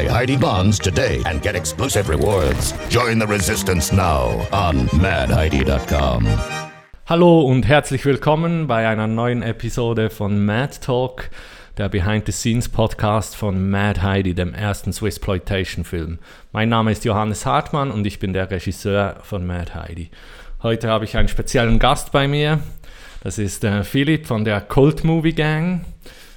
[0.00, 2.72] Buy Heidi Bonds today and get exclusive rewards.
[2.88, 6.26] Join the resistance now on madheidi.com.
[7.06, 11.28] Hallo und herzlich willkommen bei einer neuen Episode von Mad Talk,
[11.76, 16.18] der Behind the Scenes Podcast von Mad Heidi, dem ersten Swissploitation Film.
[16.52, 20.10] Mein Name ist Johannes Hartmann und ich bin der Regisseur von Mad Heidi.
[20.62, 22.60] Heute habe ich einen speziellen Gast bei mir.
[23.22, 25.84] Das ist äh, Philipp von der Cult Movie Gang.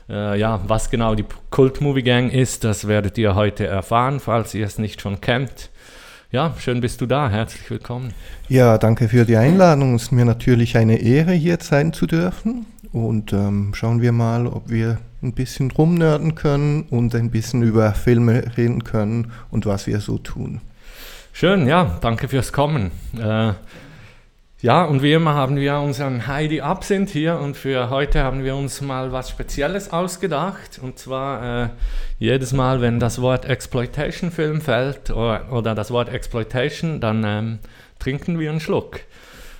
[0.10, 4.54] Äh, ja, was genau die Cult Movie Gang ist, das werdet ihr heute erfahren, falls
[4.54, 5.70] ihr es nicht schon kennt.
[6.32, 7.30] Ja, schön bist du da.
[7.30, 8.14] Herzlich willkommen.
[8.50, 9.96] Ja, danke für die Einladung.
[9.96, 12.66] Es ist mir natürlich eine Ehre, hier sein zu dürfen.
[12.92, 17.94] Und ähm, schauen wir mal, ob wir ein bisschen rumnörden können und ein bisschen über
[17.94, 20.62] Filme reden können und was wir so tun.
[21.32, 22.92] Schön, ja, danke fürs Kommen.
[23.18, 23.54] Äh,
[24.64, 28.56] ja, und wie immer haben wir unseren Heidi Absint hier und für heute haben wir
[28.56, 30.80] uns mal was Spezielles ausgedacht.
[30.82, 31.70] Und zwar äh,
[32.18, 37.60] jedes Mal, wenn das Wort Exploitation-Film fällt oder, oder, das Wort Exploitation, dann ähm,
[38.00, 39.02] trinken wir einen Schluck.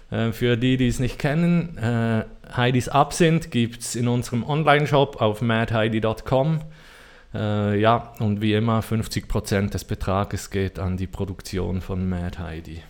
[0.10, 2.24] Äh, für die, die es nicht kennen, äh,
[2.56, 6.62] Heidis Absint gibt es in unserem Online-Shop auf madheidi.com.
[7.34, 12.84] Äh, ja, und wie immer 50% des Betrages geht an die Produktion von Mad Heidi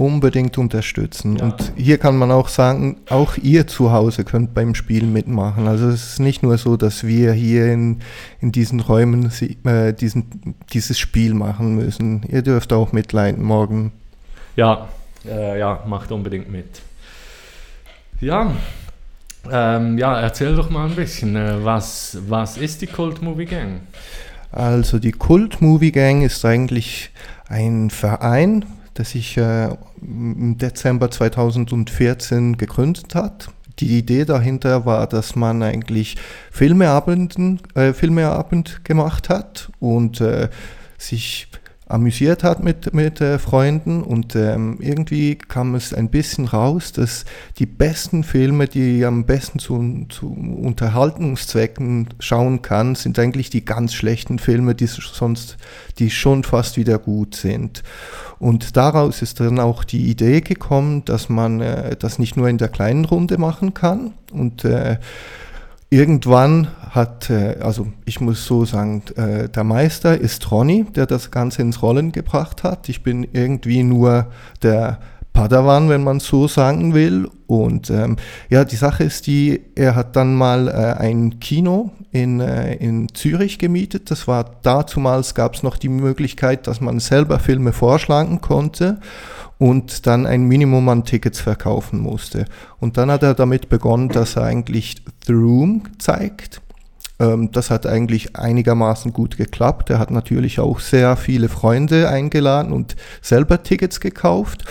[0.00, 1.36] unbedingt unterstützen.
[1.36, 1.44] Ja.
[1.44, 5.68] Und hier kann man auch sagen, auch ihr zu Hause könnt beim Spiel mitmachen.
[5.68, 8.00] Also es ist nicht nur so, dass wir hier in,
[8.40, 9.30] in diesen Räumen
[9.64, 12.22] äh, diesen, dieses Spiel machen müssen.
[12.30, 13.92] Ihr dürft auch mitleiden morgen.
[14.56, 14.88] Ja,
[15.28, 16.80] äh, ja, macht unbedingt mit.
[18.22, 18.52] Ja,
[19.50, 23.80] ähm, ja, erzähl doch mal ein bisschen, äh, was, was ist die Cult Movie Gang?
[24.50, 27.10] Also die Cult Movie Gang ist eigentlich
[27.48, 28.64] ein Verein,
[29.00, 29.68] das sich äh,
[30.02, 33.48] im Dezember 2014 gegründet hat.
[33.78, 36.16] Die Idee dahinter war, dass man eigentlich
[36.50, 40.50] Filmeabenden, äh, Filmeabend gemacht hat und äh,
[40.98, 41.48] sich
[41.90, 47.24] amüsiert hat mit, mit äh, Freunden und ähm, irgendwie kam es ein bisschen raus, dass
[47.58, 53.92] die besten Filme, die am besten zu, zu Unterhaltungszwecken schauen kann, sind eigentlich die ganz
[53.94, 55.56] schlechten Filme, die sonst,
[55.98, 57.82] die schon fast wieder gut sind.
[58.38, 62.58] Und daraus ist dann auch die Idee gekommen, dass man äh, das nicht nur in
[62.58, 64.98] der kleinen Runde machen kann und äh,
[65.90, 71.32] Irgendwann hat, äh, also ich muss so sagen, äh, der Meister ist Ronny, der das
[71.32, 72.88] Ganze ins Rollen gebracht hat.
[72.88, 74.28] Ich bin irgendwie nur
[74.62, 75.00] der
[75.32, 77.28] Padawan, wenn man so sagen will.
[77.46, 78.16] Und ähm,
[78.48, 83.08] ja, die Sache ist die, er hat dann mal äh, ein Kino in, äh, in
[83.14, 84.10] Zürich gemietet.
[84.10, 89.00] Das war dazumals gab es noch die Möglichkeit, dass man selber Filme vorschlagen konnte
[89.60, 92.46] und dann ein Minimum an Tickets verkaufen musste.
[92.80, 96.62] Und dann hat er damit begonnen, dass er eigentlich The Room zeigt.
[97.18, 99.90] Ähm, das hat eigentlich einigermaßen gut geklappt.
[99.90, 104.64] Er hat natürlich auch sehr viele Freunde eingeladen und selber Tickets gekauft.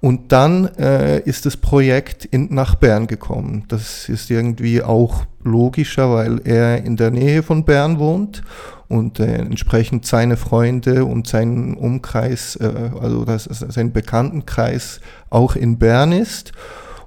[0.00, 3.64] Und dann äh, ist das Projekt in, nach Bern gekommen.
[3.68, 8.42] Das ist irgendwie auch logischer, weil er in der Nähe von Bern wohnt
[8.88, 15.00] und äh, entsprechend seine Freunde und sein Umkreis, äh, also das, sein Bekanntenkreis
[15.30, 16.52] auch in Bern ist.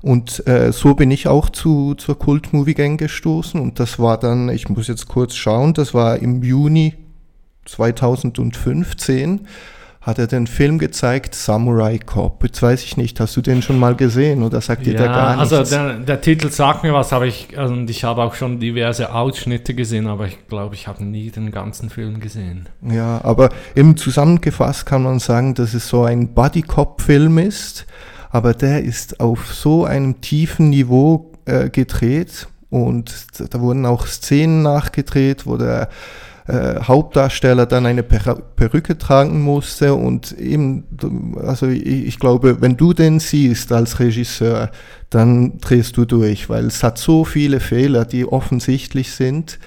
[0.01, 4.19] Und äh, so bin ich auch zu, zur Kult Movie Gang gestoßen und das war
[4.19, 6.93] dann, ich muss jetzt kurz schauen, das war im Juni
[7.65, 9.47] 2015
[10.07, 12.41] hat er den Film gezeigt, Samurai Cop.
[12.41, 15.35] Jetzt weiß ich nicht, hast du den schon mal gesehen oder sagt dir der gar
[15.35, 15.51] nichts?
[15.51, 19.13] Also der, der, Titel sagt mir was, aber ich, also ich habe auch schon diverse
[19.13, 22.69] Ausschnitte gesehen, aber ich glaube, ich habe nie den ganzen Film gesehen.
[22.89, 27.85] Ja, aber eben zusammengefasst kann man sagen, dass es so ein Buddy-Cop-Film ist,
[28.29, 33.13] aber der ist auf so einem tiefen Niveau äh, gedreht und
[33.53, 35.89] da wurden auch Szenen nachgedreht, wo der
[36.47, 40.85] äh, Hauptdarsteller dann eine per Perücke tragen musste und eben,
[41.35, 44.71] also ich, ich, glaube, wenn du den siehst als Regisseur,
[45.09, 49.59] dann drehst du durch, weil es hat so viele Fehler, die offensichtlich sind,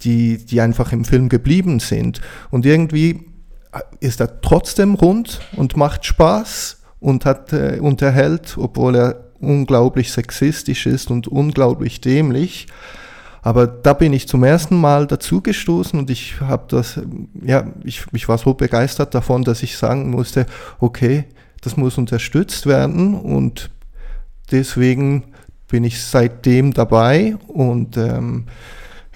[0.00, 2.20] die, die einfach im Film geblieben sind.
[2.50, 3.26] Und irgendwie
[4.00, 10.86] ist er trotzdem rund und macht Spaß und hat äh, unterhält, obwohl er unglaublich sexistisch
[10.86, 12.68] ist und unglaublich dämlich.
[13.42, 17.00] Aber da bin ich zum ersten Mal dazugestoßen und ich habe das,
[17.44, 20.46] ja, ich, ich war so begeistert davon, dass ich sagen musste,
[20.78, 21.24] okay,
[21.60, 23.70] das muss unterstützt werden und
[24.52, 25.24] deswegen
[25.68, 28.44] bin ich seitdem dabei und ähm,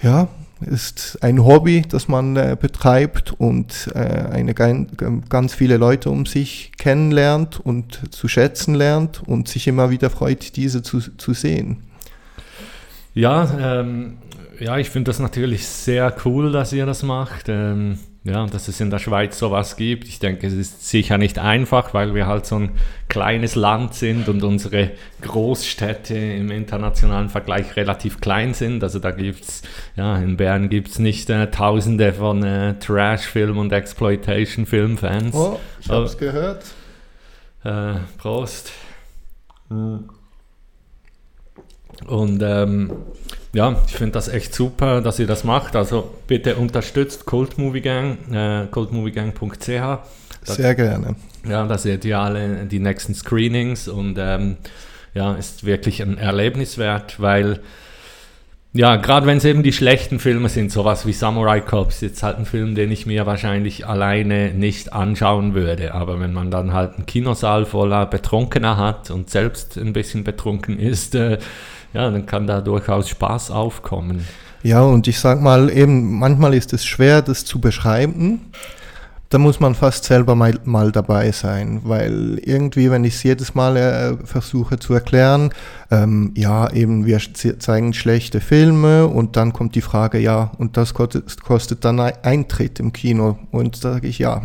[0.01, 0.27] ja,
[0.61, 6.71] ist ein Hobby, das man äh, betreibt und äh, eine ganz viele Leute um sich
[6.77, 11.86] kennenlernt und zu schätzen lernt und sich immer wieder freut, diese zu, zu sehen.
[13.17, 14.19] Ja, ähm,
[14.59, 17.49] ja, ich finde das natürlich sehr cool, dass ihr das macht.
[17.49, 20.07] Ähm, ja, dass es in der Schweiz sowas gibt.
[20.07, 22.71] Ich denke, es ist sicher nicht einfach, weil wir halt so ein
[23.07, 24.91] kleines Land sind und unsere
[25.21, 28.83] Großstädte im internationalen Vergleich relativ klein sind.
[28.83, 29.63] Also da gibt es,
[29.95, 35.33] ja, in Bern gibt es nicht äh, tausende von äh, Trash-Film- und Exploitation-Film-Fans.
[35.33, 36.65] Oh, ich habe es gehört.
[37.63, 38.73] Äh, Prost.
[39.69, 40.09] Mhm.
[42.05, 42.91] Und ähm,
[43.53, 45.75] ja, ich finde das echt super, dass ihr das macht.
[45.75, 49.99] Also bitte unterstützt Cult Movie Gang, äh, cultmoviegang.ch.
[50.43, 51.15] Sehr gerne.
[51.47, 54.57] Ja, da seht ihr alle die nächsten Screenings und ähm,
[55.13, 57.59] ja, ist wirklich ein Erlebnis wert, weil
[58.73, 62.37] ja, gerade wenn es eben die schlechten Filme sind, sowas wie Samurai Cops, jetzt halt
[62.37, 65.95] ein Film, den ich mir wahrscheinlich alleine nicht anschauen würde.
[65.95, 70.77] Aber wenn man dann halt einen Kinosaal voller Betrunkener hat und selbst ein bisschen betrunken
[70.77, 71.39] ist, äh,
[71.93, 74.27] ja, dann kann da durchaus Spaß aufkommen.
[74.63, 78.51] Ja, und ich sag mal, eben manchmal ist es schwer, das zu beschreiben
[79.29, 83.55] da muss man fast selber mal, mal dabei sein, weil irgendwie, wenn ich es jedes
[83.55, 85.51] Mal äh, versuche zu erklären,
[85.91, 87.19] ähm, ja, eben wir
[87.59, 92.79] zeigen schlechte Filme und dann kommt die Frage, ja, und das kostet, kostet dann Eintritt
[92.79, 93.37] im Kino.
[93.51, 94.41] Und da sage ich, ja,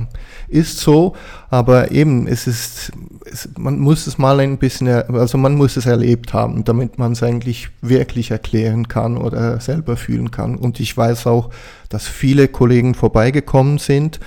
[0.49, 1.14] ist so,
[1.49, 2.93] aber eben, es ist,
[3.31, 7.12] es, man muss es mal ein bisschen, also man muss es erlebt haben, damit man
[7.12, 10.56] es eigentlich wirklich erklären kann oder selber fühlen kann.
[10.56, 11.50] Und ich weiß auch,
[11.88, 14.19] dass viele Kollegen vorbeigekommen sind,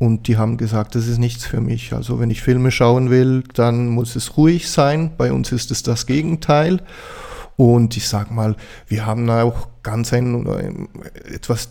[0.00, 1.92] und die haben gesagt, das ist nichts für mich.
[1.92, 5.10] Also wenn ich Filme schauen will, dann muss es ruhig sein.
[5.18, 6.80] Bei uns ist es das Gegenteil.
[7.58, 8.56] Und ich sag mal,
[8.88, 10.88] wir haben auch ganz ein,
[11.30, 11.68] etwas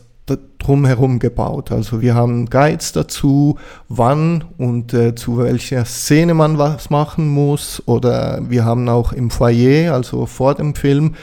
[0.60, 1.72] drumherum gebaut.
[1.72, 7.81] Also wir haben Guides dazu, wann und äh, zu welcher Szene man was machen muss.
[7.88, 11.16] Oder wir haben auch im Foyer, also vor dem Film,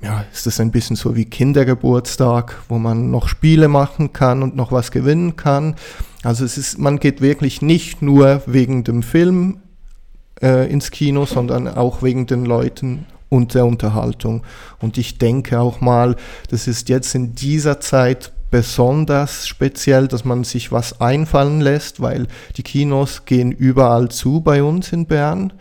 [0.00, 4.54] ja, ist das ein bisschen so wie Kindergeburtstag, wo man noch Spiele machen kann und
[4.54, 5.74] noch was gewinnen kann.
[6.26, 9.58] Also es ist, man geht wirklich nicht nur wegen dem Film
[10.42, 14.42] äh, ins Kino, sondern auch wegen den Leuten und der Unterhaltung.
[14.80, 16.16] Und ich denke auch mal,
[16.50, 22.26] das ist jetzt in dieser Zeit besonders speziell, dass man sich was einfallen lässt, weil
[22.56, 25.52] die Kinos gehen überall zu bei uns in Bern.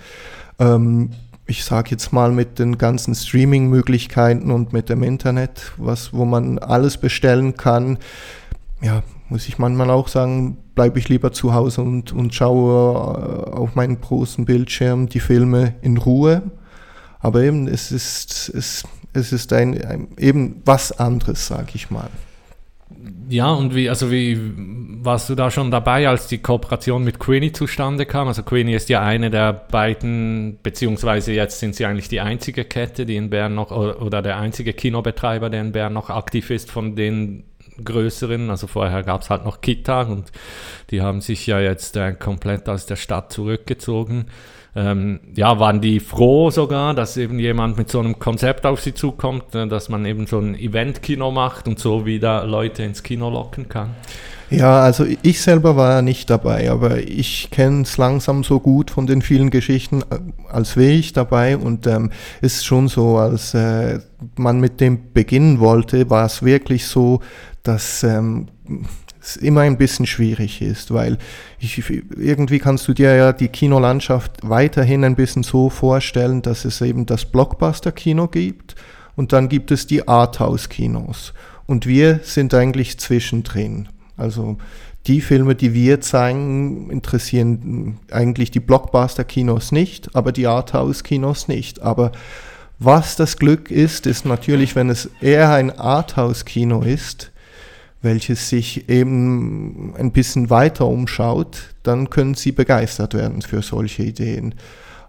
[0.57, 1.11] Ähm,
[1.45, 6.57] ich sage jetzt mal mit den ganzen Streaming-Möglichkeiten und mit dem Internet, was, wo man
[6.57, 7.99] alles bestellen kann.
[8.81, 13.51] Ja, muss ich manchmal auch sagen, bleibe ich lieber zu Hause und, und schaue äh,
[13.51, 16.43] auf meinen großen Bildschirm die Filme in Ruhe.
[17.19, 18.83] Aber eben, es ist, es,
[19.13, 22.09] es ist ein, ein eben was anderes, sage ich mal.
[23.27, 24.39] Ja, und wie, also wie
[25.01, 28.27] warst du da schon dabei, als die Kooperation mit Queenie zustande kam?
[28.27, 33.05] Also Queenie ist ja eine der beiden, beziehungsweise jetzt sind sie eigentlich die einzige Kette,
[33.05, 36.95] die in Bern noch, oder der einzige Kinobetreiber, der in Bern noch aktiv ist, von
[36.95, 37.43] den
[37.83, 38.49] größeren.
[38.49, 40.31] Also vorher gab es halt noch Kita und
[40.91, 44.25] die haben sich ja jetzt äh, komplett aus der Stadt zurückgezogen.
[44.77, 48.93] Ähm, ja, waren die froh sogar, dass eben jemand mit so einem Konzept auf sie
[48.93, 53.29] zukommt, äh, dass man eben so ein Event-Kino macht und so wieder Leute ins Kino
[53.29, 53.91] locken kann?
[54.49, 59.07] Ja, also ich selber war nicht dabei, aber ich kenne es langsam so gut von
[59.07, 63.99] den vielen Geschichten, äh, als wäre ich dabei und ähm, ist schon so, als äh,
[64.35, 67.21] man mit dem beginnen wollte, war es wirklich so,
[67.67, 68.47] dass ähm,
[69.21, 71.17] es immer ein bisschen schwierig ist, weil
[71.59, 76.81] ich, irgendwie kannst du dir ja die Kinolandschaft weiterhin ein bisschen so vorstellen, dass es
[76.81, 78.75] eben das Blockbuster-Kino gibt
[79.15, 81.33] und dann gibt es die Arthouse-Kinos.
[81.65, 83.89] Und wir sind eigentlich zwischendrin.
[84.17, 84.57] Also
[85.07, 91.81] die Filme, die wir zeigen, interessieren eigentlich die Blockbuster-Kinos nicht, aber die Arthouse-Kinos nicht.
[91.81, 92.11] Aber
[92.77, 97.31] was das Glück ist, ist natürlich, wenn es eher ein Arthouse-Kino ist,
[98.05, 104.55] welches sich eben ein bisschen weiter umschaut, dann können sie begeistert werden für solche Ideen.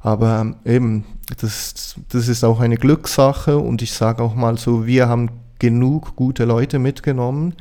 [0.01, 1.05] Aber eben,
[1.41, 6.17] das, das ist auch eine Glückssache und ich sage auch mal so, wir haben genug
[6.17, 7.55] gute Leute mitgenommen,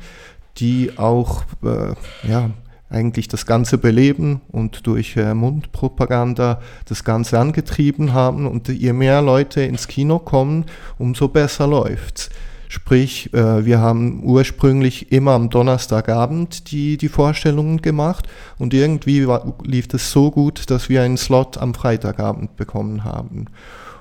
[0.58, 1.94] die auch äh,
[2.28, 2.50] ja,
[2.88, 8.46] eigentlich das Ganze beleben und durch äh, Mundpropaganda das Ganze angetrieben haben.
[8.46, 10.66] Und je mehr Leute ins Kino kommen,
[10.98, 12.30] umso besser läuft's.
[12.68, 18.26] Sprich, äh, wir haben ursprünglich immer am Donnerstagabend die, die Vorstellungen gemacht
[18.58, 23.46] und irgendwie war, lief es so gut, dass wir einen Slot am Freitagabend bekommen haben.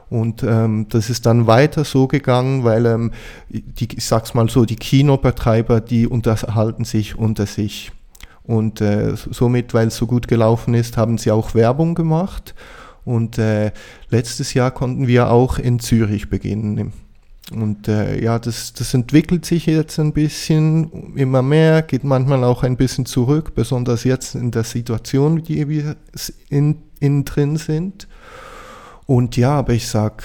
[0.10, 3.12] Und ähm, das ist dann weiter so gegangen, weil ähm,
[3.50, 7.92] die, ich sag's mal so, die Kinobetreiber, die unterhalten sich unter sich.
[8.44, 12.54] Und äh, somit, weil es so gut gelaufen ist, haben sie auch Werbung gemacht.
[13.04, 13.72] Und äh,
[14.10, 16.94] letztes Jahr konnten wir auch in Zürich beginnen
[17.52, 22.64] Und äh, ja, das, das entwickelt sich jetzt ein bisschen immer mehr, geht manchmal auch
[22.64, 25.96] ein bisschen zurück, besonders jetzt in der Situation, die wir
[26.50, 28.08] in, in drin sind.
[29.08, 30.24] Und ja, aber ich sag,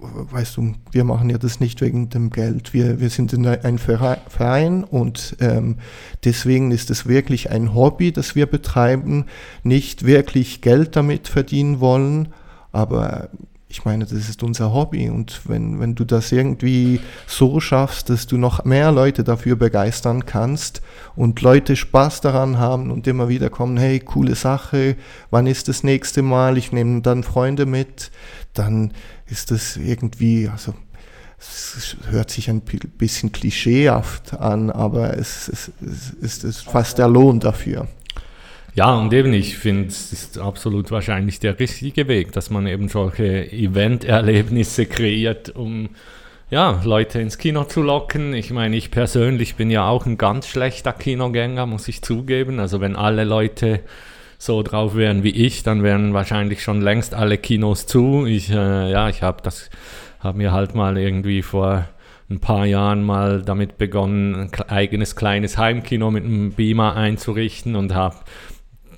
[0.00, 2.74] weißt du, wir machen ja das nicht wegen dem Geld.
[2.74, 5.76] Wir, wir sind ein Verein und ähm,
[6.24, 9.26] deswegen ist es wirklich ein Hobby, das wir betreiben,
[9.62, 12.30] nicht wirklich Geld damit verdienen wollen,
[12.72, 13.30] aber
[13.70, 18.26] ich meine, das ist unser Hobby und wenn, wenn du das irgendwie so schaffst, dass
[18.26, 20.80] du noch mehr Leute dafür begeistern kannst
[21.16, 24.96] und Leute Spaß daran haben und immer wieder kommen, hey, coole Sache,
[25.30, 28.10] wann ist das nächste Mal, ich nehme dann Freunde mit,
[28.54, 28.92] dann
[29.26, 30.74] ist das irgendwie, also
[31.38, 35.70] es hört sich ein bisschen klischeehaft an, aber es, es,
[36.20, 37.86] es ist fast der Lohn dafür.
[38.74, 42.88] Ja, und eben, ich finde, es ist absolut wahrscheinlich der richtige Weg, dass man eben
[42.88, 45.90] solche Event-Erlebnisse kreiert, um
[46.50, 48.32] ja, Leute ins Kino zu locken.
[48.34, 52.58] Ich meine, ich persönlich bin ja auch ein ganz schlechter Kinogänger, muss ich zugeben.
[52.58, 53.80] Also wenn alle Leute
[54.38, 58.24] so drauf wären wie ich, dann wären wahrscheinlich schon längst alle Kinos zu.
[58.26, 59.68] Ich, äh, ja, ich habe das,
[60.20, 61.88] habe mir halt mal irgendwie vor
[62.30, 67.94] ein paar Jahren mal damit begonnen, ein eigenes kleines Heimkino mit einem Beamer einzurichten und
[67.94, 68.16] habe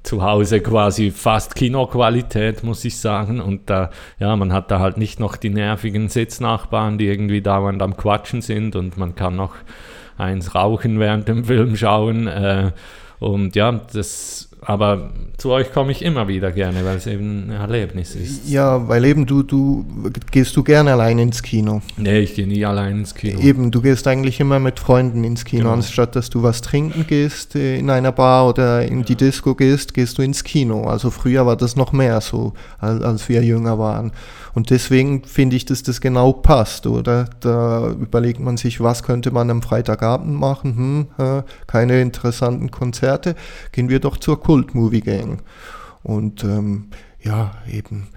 [0.02, 3.40] zu Hause quasi fast Kinoqualität, muss ich sagen.
[3.40, 7.82] Und da, ja, man hat da halt nicht noch die nervigen Sitznachbarn, die irgendwie dauernd
[7.82, 9.54] am Quatschen sind und man kann noch
[10.16, 12.26] eins rauchen während dem Film schauen.
[12.26, 12.72] Äh,
[13.18, 17.50] und ja, das aber zu euch komme ich immer wieder gerne, weil es eben ein
[17.50, 18.48] Erlebnis ist.
[18.48, 19.86] Ja, weil eben du, du
[20.30, 21.80] gehst du gerne allein ins Kino.
[21.96, 23.40] Nee, ich gehe nie allein ins Kino.
[23.40, 25.74] Eben, du gehst eigentlich immer mit Freunden ins Kino, genau.
[25.74, 29.04] anstatt dass du was trinken gehst äh, in einer Bar oder in ja.
[29.04, 30.84] die Disco gehst, gehst du ins Kino.
[30.84, 34.12] Also früher war das noch mehr so, als, als wir jünger waren.
[34.52, 37.26] Und deswegen finde ich, dass das genau passt, oder?
[37.40, 41.08] Da überlegt man sich, was könnte man am Freitagabend machen?
[41.16, 43.36] Hm, keine interessanten Konzerte.
[43.72, 45.42] Gehen wir doch zur Kult-Movie-Gang.
[46.02, 46.88] Und ähm,
[47.22, 48.08] ja, eben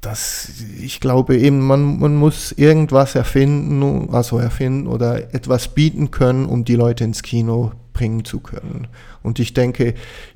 [0.00, 0.48] das,
[0.80, 6.64] ich glaube eben, man, man muss irgendwas erfinden, also erfinden oder etwas bieten können, um
[6.64, 8.86] die Leute ins Kino bringen zu können.
[9.24, 9.94] Und ich denke,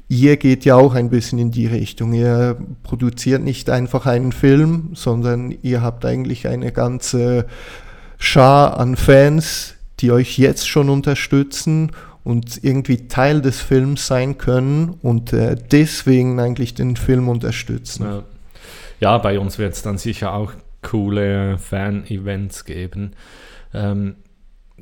[0.08, 2.12] ihr geht ja auch ein bisschen in die Richtung.
[2.12, 7.46] Ihr produziert nicht einfach einen Film, sondern ihr habt eigentlich eine ganze
[8.18, 11.92] Schar an Fans, die euch jetzt schon unterstützen
[12.26, 18.02] und irgendwie Teil des Films sein können und äh, deswegen eigentlich den Film unterstützen.
[18.02, 18.22] Ja,
[18.98, 20.52] ja bei uns wird es dann sicher auch
[20.82, 23.12] coole Fan-Events geben.
[23.72, 24.16] Ähm,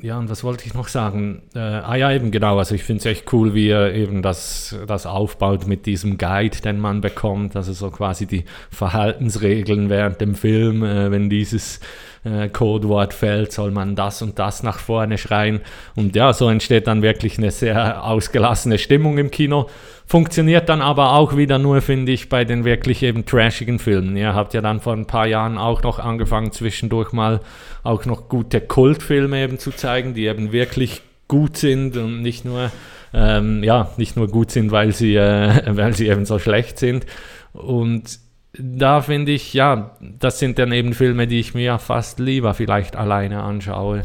[0.00, 1.42] ja, und was wollte ich noch sagen?
[1.54, 2.58] Äh, ah ja, eben genau.
[2.58, 6.62] Also ich finde es echt cool, wie er eben das, das aufbaut mit diesem Guide,
[6.62, 7.56] den man bekommt.
[7.56, 10.82] Also so quasi die Verhaltensregeln während dem Film.
[10.82, 11.80] Äh, wenn dieses
[12.24, 15.60] äh, Codewort fällt, soll man das und das nach vorne schreien.
[15.94, 19.68] Und ja, so entsteht dann wirklich eine sehr ausgelassene Stimmung im Kino.
[20.06, 24.16] Funktioniert dann aber auch wieder nur, finde ich, bei den wirklich eben trashigen Filmen.
[24.16, 27.40] Ihr habt ja dann vor ein paar Jahren auch noch angefangen, zwischendurch mal
[27.82, 32.70] auch noch gute Kultfilme eben zu zeigen, die eben wirklich gut sind und nicht nur,
[33.14, 37.06] ähm, ja, nicht nur gut sind, weil sie, äh, weil sie eben so schlecht sind.
[37.52, 38.18] Und
[38.58, 42.96] da finde ich, ja, das sind dann eben Filme, die ich mir fast lieber vielleicht
[42.96, 44.04] alleine anschaue.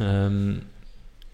[0.00, 0.62] Ähm,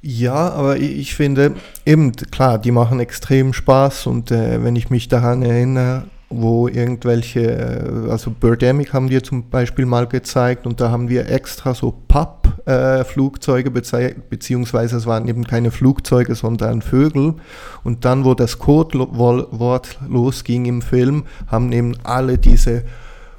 [0.00, 5.08] ja, aber ich finde, eben, klar, die machen extrem Spaß und äh, wenn ich mich
[5.08, 10.90] daran erinnere, wo irgendwelche, äh, also Birdemic haben wir zum Beispiel mal gezeigt und da
[10.90, 17.34] haben wir extra so Papp-Flugzeuge äh, beziehungsweise es waren eben keine Flugzeuge, sondern Vögel.
[17.82, 22.84] Und dann, wo das Codewort losging im Film, haben eben alle diese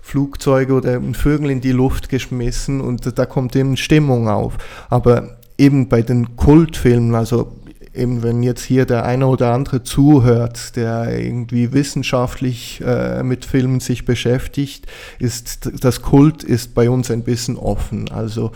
[0.02, 4.58] Flugzeuge oder Vögel in die Luft geschmissen und da kommt eben Stimmung auf.
[4.90, 7.52] Aber eben bei den Kultfilmen, also
[7.94, 13.80] eben wenn jetzt hier der eine oder andere zuhört, der irgendwie wissenschaftlich äh, mit Filmen
[13.80, 14.88] sich beschäftigt,
[15.20, 18.10] ist das Kult ist bei uns ein bisschen offen.
[18.12, 18.52] Also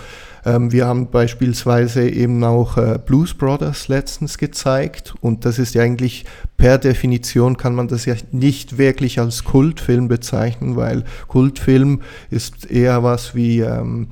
[0.46, 5.84] ähm, wir haben beispielsweise eben auch äh, Blues Brothers letztens gezeigt und das ist ja
[5.84, 6.26] eigentlich
[6.58, 13.04] per Definition kann man das ja nicht wirklich als Kultfilm bezeichnen, weil Kultfilm ist eher
[13.04, 14.08] was wie ähm,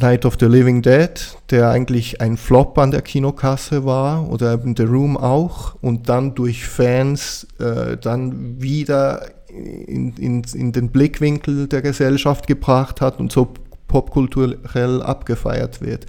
[0.00, 1.10] Night of the Living Dead,
[1.50, 6.34] der eigentlich ein Flop an der Kinokasse war, oder eben The Room auch, und dann
[6.34, 13.32] durch Fans äh, dann wieder in, in, in den Blickwinkel der Gesellschaft gebracht hat und
[13.32, 13.52] so
[13.88, 16.06] popkulturell abgefeiert wird.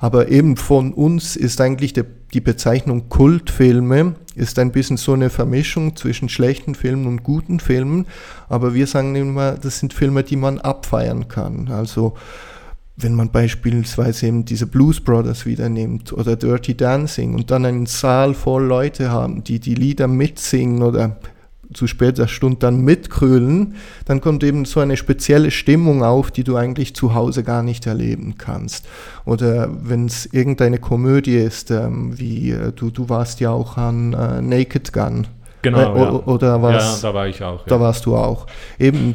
[0.00, 2.02] Aber eben von uns ist eigentlich die,
[2.34, 8.06] die Bezeichnung Kultfilme, ist ein bisschen so eine Vermischung zwischen schlechten Filmen und guten Filmen,
[8.48, 11.68] aber wir sagen immer, das sind Filme, die man abfeiern kann.
[11.68, 12.14] Also
[13.02, 17.86] wenn man beispielsweise eben diese Blues Brothers wieder nimmt oder Dirty Dancing und dann einen
[17.86, 21.16] Saal voll Leute haben, die die Lieder mitsingen oder
[21.72, 26.56] zu später Stunde dann mitkrölen, dann kommt eben so eine spezielle Stimmung auf, die du
[26.56, 28.88] eigentlich zu Hause gar nicht erleben kannst.
[29.24, 34.12] Oder wenn es irgendeine Komödie ist, ähm, wie äh, du, du warst ja auch an
[34.12, 35.26] äh, Naked Gun.
[35.62, 35.94] Genau.
[35.94, 36.10] Äh, ja.
[36.10, 37.02] Oder was?
[37.02, 37.64] Ja, da war ich auch.
[37.66, 38.46] Da warst du auch.
[38.78, 39.14] Eben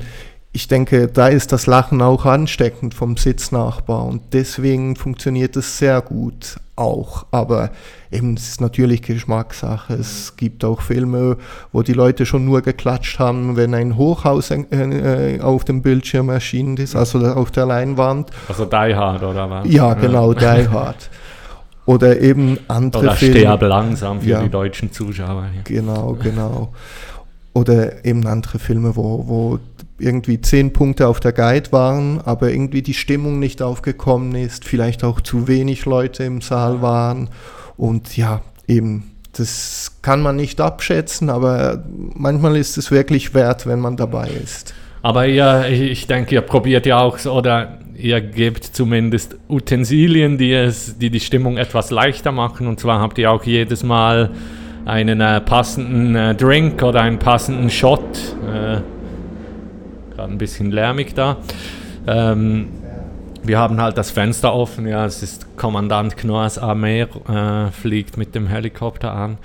[0.56, 6.02] ich denke, da ist das Lachen auch ansteckend vom Sitznachbar und deswegen funktioniert es sehr
[6.02, 7.26] gut auch.
[7.32, 7.72] Aber
[8.10, 9.96] eben, es ist natürlich Geschmackssache.
[9.96, 11.36] Es gibt auch Filme,
[11.74, 16.30] wo die Leute schon nur geklatscht haben, wenn ein Hochhaus äh, äh auf dem Bildschirm
[16.30, 18.32] erschienen ist, also auf der Leinwand.
[18.48, 19.68] Also Die Hard oder was?
[19.68, 20.56] Ja, genau, ja.
[20.56, 21.10] Die Hard.
[21.86, 23.40] Oder eben andere oder Filme.
[23.40, 24.42] Sterb langsam für ja.
[24.42, 25.48] die deutschen Zuschauer.
[25.66, 26.74] Genau, genau.
[27.54, 29.60] Oder eben andere Filme, wo, wo
[29.98, 35.04] irgendwie zehn Punkte auf der Guide waren, aber irgendwie die Stimmung nicht aufgekommen ist, vielleicht
[35.04, 37.30] auch zu wenig Leute im Saal waren
[37.78, 41.84] und ja, eben, das kann man nicht abschätzen, aber
[42.14, 44.74] manchmal ist es wirklich wert, wenn man dabei ist.
[45.02, 50.52] Aber ihr, ich denke, ihr probiert ja auch so, oder ihr gebt zumindest Utensilien, die,
[50.54, 52.68] es, die die Stimmung etwas leichter machen.
[52.68, 54.32] Und zwar habt ihr auch jedes Mal
[54.86, 58.02] einen äh, passenden äh, Drink oder einen passenden Shot.
[58.52, 58.82] Äh,
[60.16, 61.38] gerade ein bisschen lärmig da.
[62.08, 62.68] Ähm,
[63.44, 68.34] wir haben halt das Fenster offen, ja, es ist Kommandant Knoas Armee, äh, fliegt mit
[68.34, 69.38] dem Helikopter an.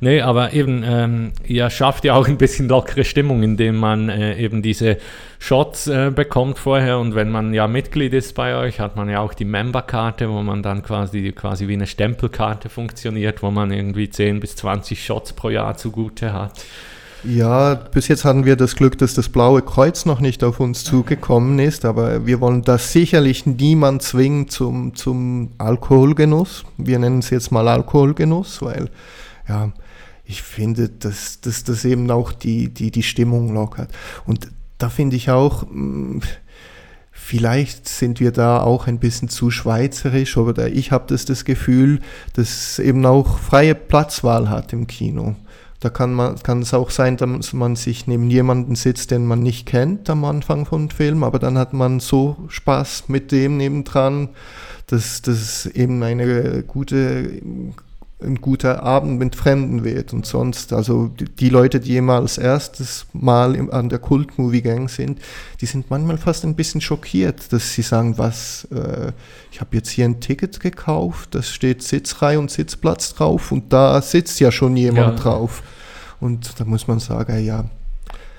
[0.00, 4.36] Nee, aber eben, ähm, ihr schafft ja auch ein bisschen lockere Stimmung, indem man äh,
[4.36, 4.98] eben diese
[5.40, 9.20] Shots äh, bekommt vorher und wenn man ja Mitglied ist bei euch, hat man ja
[9.20, 14.08] auch die Memberkarte, wo man dann quasi, quasi wie eine Stempelkarte funktioniert, wo man irgendwie
[14.08, 16.52] 10 bis 20 Shots pro Jahr zugute hat.
[17.24, 20.84] Ja, bis jetzt hatten wir das Glück, dass das Blaue Kreuz noch nicht auf uns
[20.84, 26.64] zugekommen ist, aber wir wollen das sicherlich niemand zwingen zum, zum Alkoholgenuss.
[26.76, 28.88] Wir nennen es jetzt mal Alkoholgenuss, weil
[29.48, 29.72] ja,
[30.24, 33.90] ich finde, dass, dass das eben auch die, die, die Stimmung lockert.
[34.24, 36.20] Und da finde ich auch, hm,
[37.10, 42.00] vielleicht sind wir da auch ein bisschen zu schweizerisch oder ich habe das, das Gefühl,
[42.34, 45.34] dass eben auch freie Platzwahl hat im Kino.
[45.80, 49.40] Da kann, man, kann es auch sein, dass man sich neben jemanden sitzt, den man
[49.40, 54.30] nicht kennt am Anfang von Film, aber dann hat man so Spaß mit dem nebendran,
[54.88, 57.40] dass das eben eine gute
[58.20, 63.70] ein guter Abend mit Fremden wird und sonst, also die Leute, die jemals erstes Mal
[63.70, 65.20] an der Kult-Movie-Gang sind,
[65.60, 69.12] die sind manchmal fast ein bisschen schockiert, dass sie sagen, was, äh,
[69.52, 74.02] ich habe jetzt hier ein Ticket gekauft, das steht Sitzreihe und Sitzplatz drauf und da
[74.02, 75.22] sitzt ja schon jemand ja.
[75.22, 75.62] drauf.
[76.20, 77.66] Und da muss man sagen, ja,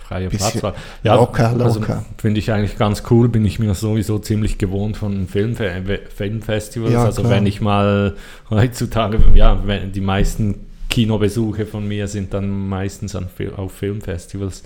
[0.10, 0.74] freie Platzwahl.
[1.04, 1.66] Ja, locker, locker.
[1.66, 1.82] Also,
[2.18, 6.94] Finde ich eigentlich ganz cool, bin ich mir sowieso ziemlich gewohnt von Filmfe Filmfestivals.
[6.94, 7.34] Ja, also klar.
[7.34, 8.16] wenn ich mal
[8.50, 14.64] heutzutage, ja, wenn die meisten Kinobesuche von mir sind dann meistens an, auf Filmfestivals.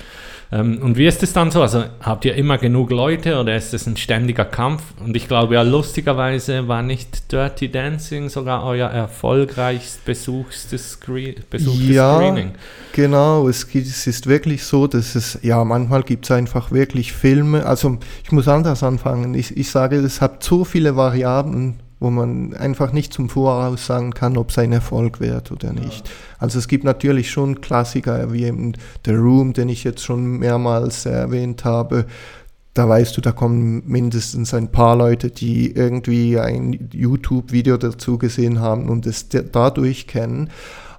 [0.51, 1.61] Ähm, und wie ist es dann so?
[1.61, 4.83] Also habt ihr immer genug Leute oder ist es ein ständiger Kampf?
[5.03, 11.89] Und ich glaube ja, lustigerweise war nicht Dirty Dancing sogar euer erfolgreichst besuchstes, Screen besuchstes
[11.89, 12.51] ja, Screening.
[12.93, 17.65] Genau, es, es, ist wirklich so, dass es, ja, manchmal gibt es einfach wirklich Filme.
[17.65, 19.33] Also ich muss anders anfangen.
[19.33, 24.11] Ich, ich sage, es hat so viele Variablen wo man einfach nicht zum Voraus sagen
[24.11, 26.05] kann, ob es ein Erfolg wird oder nicht.
[26.05, 26.13] Ja.
[26.37, 28.73] Also es gibt natürlich schon Klassiker wie eben
[29.05, 32.05] The Room, den ich jetzt schon mehrmals erwähnt habe.
[32.73, 38.59] Da weißt du, da kommen mindestens ein paar Leute, die irgendwie ein YouTube-Video dazu gesehen
[38.59, 40.49] haben und es dadurch kennen.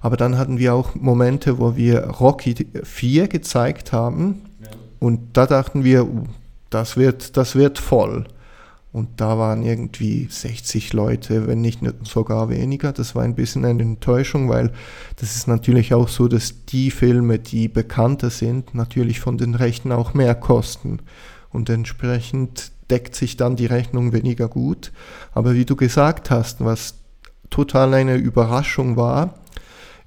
[0.01, 4.69] Aber dann hatten wir auch Momente, wo wir Rocky 4 gezeigt haben ja.
[4.99, 6.23] und da dachten wir, uh,
[6.71, 8.25] das wird, das wird voll.
[8.95, 12.93] Und da waren irgendwie 60 Leute, wenn nicht sogar weniger.
[12.93, 14.71] Das war ein bisschen eine Enttäuschung, weil
[15.17, 19.91] das ist natürlich auch so, dass die Filme, die bekannter sind, natürlich von den Rechten
[19.91, 20.99] auch mehr kosten.
[21.51, 24.93] Und entsprechend deckt sich dann die Rechnung weniger gut.
[25.33, 26.93] Aber wie du gesagt hast, was
[27.49, 29.33] total eine Überraschung war,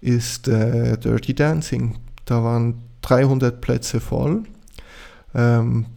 [0.01, 1.99] ist äh, Dirty Dancing.
[2.25, 4.45] Da waren 300 Plätze voll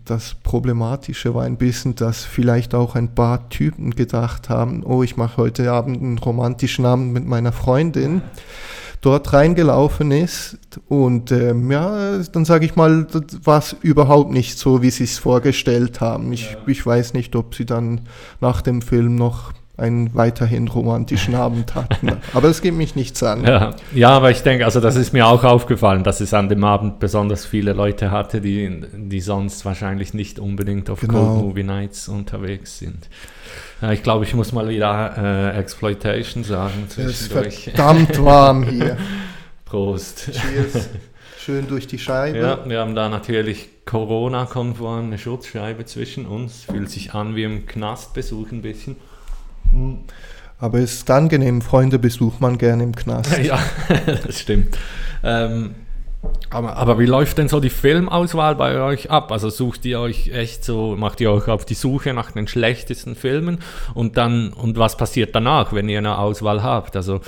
[0.05, 5.17] das Problematische war ein bisschen, dass vielleicht auch ein paar Typen gedacht haben, oh, ich
[5.17, 8.21] mache heute Abend einen romantischen Abend mit meiner Freundin
[9.01, 14.59] dort reingelaufen ist und ähm, ja, dann sage ich mal, das war es überhaupt nicht
[14.59, 16.31] so, wie sie es vorgestellt haben.
[16.31, 18.01] Ich, ich weiß nicht, ob sie dann
[18.39, 22.11] nach dem Film noch einen weiterhin romantischen Abend hatten.
[22.33, 23.43] Aber es geht mich nichts an.
[23.43, 26.63] Ja, ja, aber ich denke, also das ist mir auch aufgefallen, dass es an dem
[26.63, 31.13] Abend besonders viele Leute hatte, die, die sonst wahrscheinlich nicht unbedingt auf genau.
[31.13, 33.09] Cold Movie Nights unterwegs sind.
[33.81, 36.87] Ja, ich glaube, ich muss mal wieder äh, Exploitation sagen.
[36.87, 38.97] Es ist verdammt warm hier.
[39.65, 40.31] Prost.
[40.31, 40.89] Cheers.
[41.39, 42.37] Schön durch die Scheibe.
[42.37, 46.65] Ja, wir haben da natürlich Corona-konform eine Schutzscheibe zwischen uns.
[46.65, 48.97] Fühlt sich an wie im Knastbesuch ein bisschen.
[50.59, 53.37] Aber es ist angenehm, Freunde besucht man gerne im Knast.
[53.43, 53.59] Ja,
[54.05, 54.77] das stimmt.
[55.23, 55.75] Ähm,
[56.51, 59.31] aber, aber, wie läuft denn so die Filmauswahl bei euch ab?
[59.31, 63.15] Also sucht ihr euch echt so, macht ihr euch auf die Suche nach den schlechtesten
[63.15, 63.59] Filmen
[63.95, 66.95] und dann, und was passiert danach, wenn ihr eine Auswahl habt?
[66.95, 67.21] Also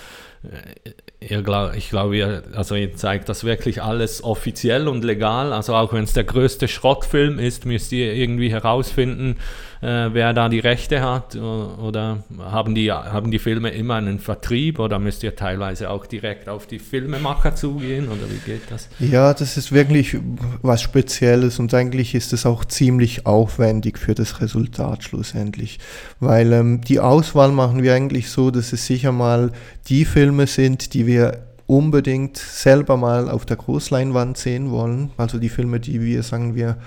[0.43, 5.53] äh, Glaub, ich glaube, ihr, also ihr zeigt das wirklich alles offiziell und legal.
[5.53, 9.37] Also auch wenn es der größte Schrottfilm ist, müsst ihr irgendwie herausfinden,
[9.83, 11.35] äh, wer da die Rechte hat.
[11.35, 16.47] Oder haben die, haben die Filme immer einen Vertrieb oder müsst ihr teilweise auch direkt
[16.47, 18.07] auf die Filmemacher zugehen?
[18.07, 18.87] Oder wie geht das?
[18.99, 20.17] Ja, das ist wirklich
[20.61, 25.79] was Spezielles und eigentlich ist es auch ziemlich aufwendig für das Resultat schlussendlich.
[26.19, 29.51] Weil ähm, die Auswahl machen wir eigentlich so, dass es sicher mal
[29.87, 35.11] die Filme sind, die wir unbedingt selber mal auf der Großleinwand sehen wollen.
[35.17, 36.77] Also die Filme, die wir, sagen wir,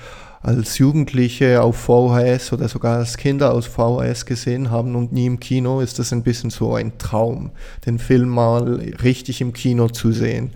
[0.46, 5.40] als Jugendliche auf VHS oder sogar als Kinder aus VHS gesehen haben und nie im
[5.40, 7.50] Kino, ist das ein bisschen so ein Traum,
[7.84, 10.52] den Film mal richtig im Kino zu sehen.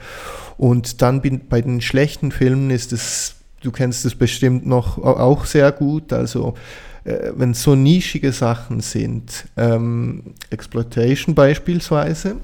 [0.56, 5.72] Und dann bei den schlechten Filmen ist es, du kennst es bestimmt noch auch sehr
[5.72, 6.54] gut, also
[7.02, 12.36] äh, wenn so nischige Sachen sind, ähm, Exploitation beispielsweise,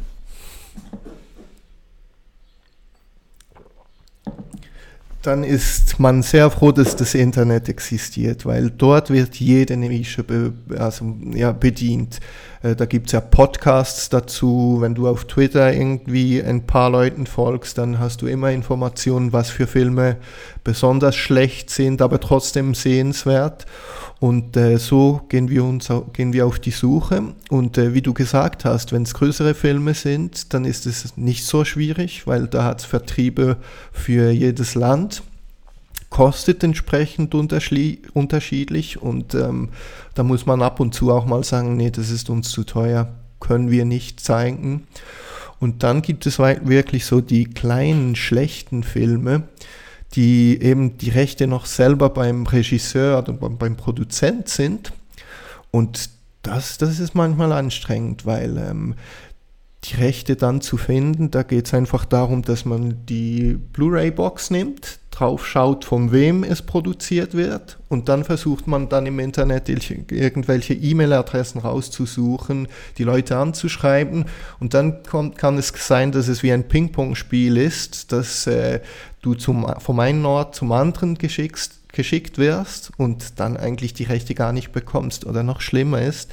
[5.26, 10.52] dann ist man sehr froh, dass das Internet existiert, weil dort wird jede Nische be,
[10.78, 12.20] also, ja, bedient.
[12.66, 14.78] Äh, da gibt es ja Podcasts dazu.
[14.80, 19.50] Wenn du auf Twitter irgendwie ein paar Leuten folgst, dann hast du immer Informationen, was
[19.50, 20.16] für Filme
[20.64, 23.66] besonders schlecht sind, aber trotzdem sehenswert.
[24.18, 27.34] Und äh, so gehen wir, uns, gehen wir auf die Suche.
[27.50, 31.44] Und äh, wie du gesagt hast, wenn es größere Filme sind, dann ist es nicht
[31.44, 33.58] so schwierig, weil da hat es Vertriebe
[33.92, 35.22] für jedes Land.
[36.16, 39.68] Kostet entsprechend unterschiedlich und ähm,
[40.14, 43.12] da muss man ab und zu auch mal sagen, nee, das ist uns zu teuer,
[43.38, 44.86] können wir nicht zeigen.
[45.60, 49.42] Und dann gibt es wirklich so die kleinen, schlechten Filme,
[50.14, 54.94] die eben die Rechte noch selber beim Regisseur oder beim Produzent sind.
[55.70, 56.08] Und
[56.40, 58.94] das, das ist manchmal anstrengend, weil ähm,
[59.84, 64.98] die Rechte dann zu finden, da geht es einfach darum, dass man die Blu-ray-Box nimmt,
[65.16, 67.78] drauf schaut, von wem es produziert wird.
[67.88, 74.26] Und dann versucht man dann im Internet irgendwelche E-Mail-Adressen rauszusuchen, die Leute anzuschreiben.
[74.60, 78.80] Und dann kommt, kann es sein, dass es wie ein Ping-Pong-Spiel ist, dass äh,
[79.22, 84.34] du zum, vom einen Ort zum anderen geschickst, geschickt wirst und dann eigentlich die Rechte
[84.34, 85.24] gar nicht bekommst.
[85.24, 86.30] Oder noch schlimmer ist,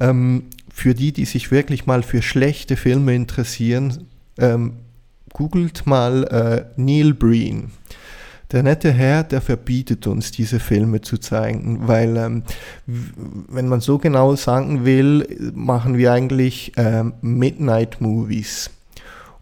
[0.00, 4.78] ähm, für die, die sich wirklich mal für schlechte Filme interessieren, ähm,
[5.32, 7.70] googelt mal äh, Neil Breen.
[8.56, 12.42] Der nette Herr, der verbietet uns, diese Filme zu zeigen, weil, ähm,
[12.86, 18.70] wenn man so genau sagen will, machen wir eigentlich ähm, Midnight Movies.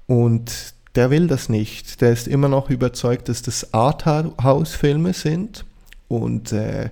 [0.09, 2.01] Und der will das nicht.
[2.01, 5.65] Der ist immer noch überzeugt, dass das Arthouse-Filme sind
[6.09, 6.91] und äh,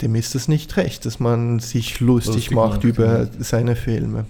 [0.00, 4.24] dem ist es nicht recht, dass man sich lustig, lustig macht, macht, über seine Filme.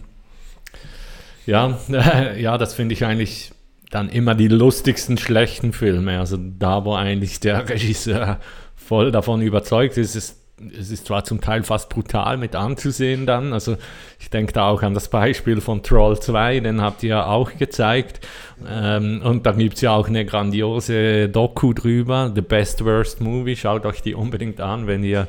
[1.46, 1.78] Ja,
[2.36, 3.52] ja, das finde ich eigentlich
[3.90, 6.18] dann immer die lustigsten schlechten Filme.
[6.18, 8.38] Also da, wo eigentlich der Regisseur
[8.76, 10.38] voll davon überzeugt ist, ist
[10.76, 13.76] es ist zwar zum Teil fast brutal mit anzusehen dann, also
[14.18, 17.56] ich denke da auch an das Beispiel von Troll 2, den habt ihr ja auch
[17.56, 18.26] gezeigt
[18.68, 23.56] ähm, und da gibt es ja auch eine grandiose Doku drüber, The Best Worst Movie,
[23.56, 25.28] schaut euch die unbedingt an, wenn ihr,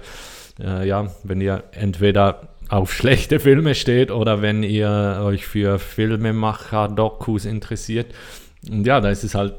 [0.60, 7.46] äh, ja, wenn ihr entweder auf schlechte Filme steht oder wenn ihr euch für Filmemacher-Dokus
[7.46, 8.14] interessiert.
[8.68, 9.54] Und ja, da ist es halt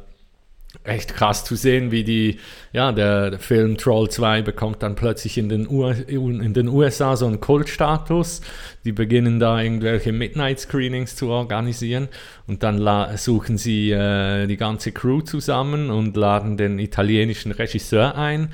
[0.84, 2.38] echt krass zu sehen, wie die,
[2.72, 7.26] ja, der, Film Troll 2 bekommt dann plötzlich in den, U in den USA so
[7.26, 8.40] einen Kultstatus.
[8.84, 12.08] Die beginnen da irgendwelche Midnight-Screenings zu organisieren
[12.46, 12.78] und dann
[13.16, 18.50] suchen sie äh, die ganze Crew zusammen und laden den italienischen Regisseur ein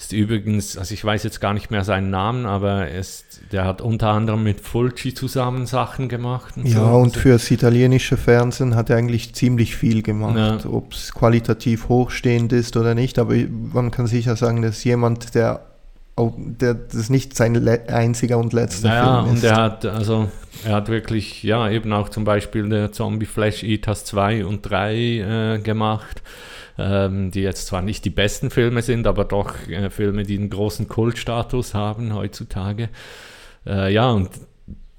[0.00, 3.82] ist übrigens, also ich weiß jetzt gar nicht mehr seinen Namen, aber ist, der hat
[3.82, 6.56] unter anderem mit Fulci zusammen Sachen gemacht.
[6.56, 6.84] Und ja, so.
[6.96, 10.70] und also fürs italienische Fernsehen hat er eigentlich ziemlich viel gemacht, ja.
[10.70, 13.34] ob es qualitativ hochstehend ist oder nicht, aber
[13.74, 15.66] man kann sicher sagen, dass jemand, der
[16.16, 19.44] auch der, das nicht sein einziger und letzter naja, Film ist.
[19.44, 20.30] und er hat, also,
[20.64, 24.94] er hat wirklich, ja, eben auch zum Beispiel der Zombie Flash Eaters 2 und 3
[24.94, 26.22] äh, gemacht,
[26.78, 30.50] ähm, die jetzt zwar nicht die besten Filme sind, aber doch äh, Filme, die einen
[30.50, 32.88] großen Kultstatus haben heutzutage.
[33.66, 34.30] Äh, ja, und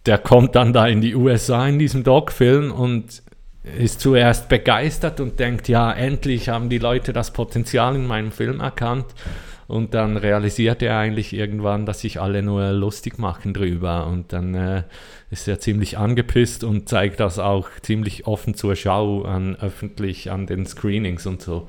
[0.06, 3.22] der kommt dann da in die USA in diesem Dog-Film und
[3.64, 8.60] ist zuerst begeistert und denkt, ja, endlich haben die Leute das Potenzial in meinem Film
[8.60, 9.06] erkannt.
[9.68, 14.08] Und dann realisiert er eigentlich irgendwann, dass sich alle nur lustig machen drüber.
[14.08, 14.84] Und dann äh,
[15.32, 20.46] ist er ziemlich angepisst und zeigt das auch ziemlich offen zur Schau an öffentlich an
[20.46, 21.68] den Screenings und so.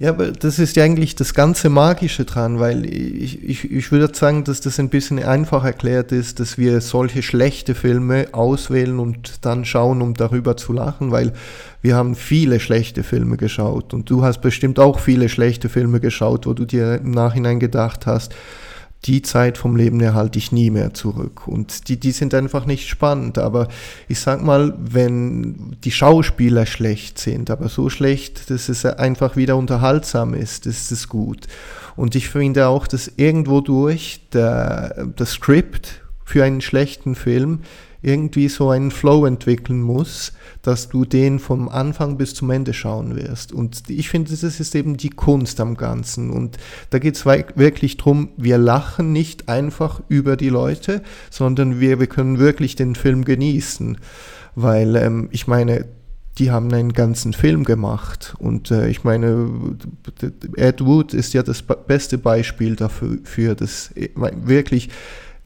[0.00, 4.12] Ja, aber das ist ja eigentlich das ganze Magische dran, weil ich, ich, ich würde
[4.12, 9.44] sagen, dass das ein bisschen einfach erklärt ist, dass wir solche schlechte Filme auswählen und
[9.44, 11.32] dann schauen, um darüber zu lachen, weil
[11.80, 16.46] wir haben viele schlechte Filme geschaut und du hast bestimmt auch viele schlechte Filme geschaut,
[16.46, 18.34] wo du dir im Nachhinein gedacht hast,
[19.04, 21.46] die Zeit vom Leben erhalte ich nie mehr zurück.
[21.46, 23.38] Und die, die sind einfach nicht spannend.
[23.38, 23.68] Aber
[24.08, 29.56] ich sag mal, wenn die Schauspieler schlecht sind, aber so schlecht, dass es einfach wieder
[29.56, 31.46] unterhaltsam ist, ist es gut.
[31.96, 37.60] Und ich finde auch, dass irgendwo durch der, das Skript für einen schlechten Film
[38.04, 43.16] irgendwie so einen Flow entwickeln muss, dass du den vom Anfang bis zum Ende schauen
[43.16, 43.52] wirst.
[43.52, 46.30] Und ich finde, das ist eben die Kunst am Ganzen.
[46.30, 46.58] Und
[46.90, 52.06] da geht es wirklich darum, wir lachen nicht einfach über die Leute, sondern wir, wir
[52.06, 53.98] können wirklich den Film genießen.
[54.54, 55.86] Weil ähm, ich meine,
[56.38, 58.34] die haben einen ganzen Film gemacht.
[58.38, 59.48] Und äh, ich meine,
[60.56, 64.90] Ed Wood ist ja das beste Beispiel dafür, dass äh, wirklich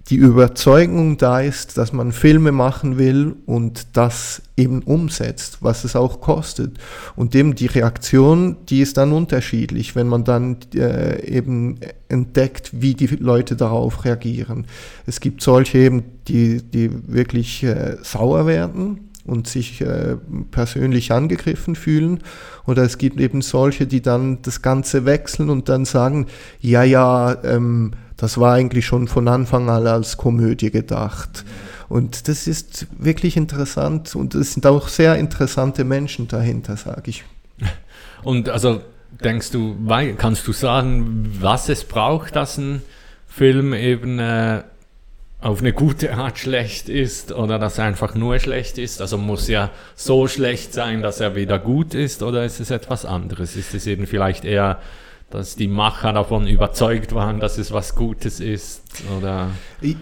[0.09, 5.97] die Überzeugung da ist, dass man Filme machen will und das eben umsetzt, was es
[5.97, 6.79] auch kostet.
[7.15, 12.95] Und eben die Reaktion, die ist dann unterschiedlich, wenn man dann äh, eben entdeckt, wie
[12.95, 14.67] die Leute darauf reagieren.
[15.07, 20.17] Es gibt solche eben, die, die wirklich äh, sauer werden und sich äh,
[20.51, 22.21] persönlich angegriffen fühlen.
[22.67, 26.27] Oder es gibt eben solche, die dann das Ganze wechseln und dann sagen,
[26.61, 31.45] ja, ja, ähm, das war eigentlich schon von Anfang an als Komödie gedacht.
[31.89, 37.25] Und das ist wirklich interessant und es sind auch sehr interessante Menschen dahinter, sage ich.
[38.23, 38.83] Und also
[39.25, 39.77] denkst du,
[40.19, 42.83] kannst du sagen, was es braucht, dass ein
[43.27, 44.63] Film eben äh,
[45.41, 49.01] auf eine gute Art schlecht ist oder dass er einfach nur schlecht ist?
[49.01, 53.05] Also muss er so schlecht sein, dass er wieder gut ist oder ist es etwas
[53.05, 53.55] anderes?
[53.55, 54.79] Ist es eben vielleicht eher
[55.31, 58.83] dass die Macher davon überzeugt waren, dass es was Gutes ist?
[59.19, 59.51] Oder?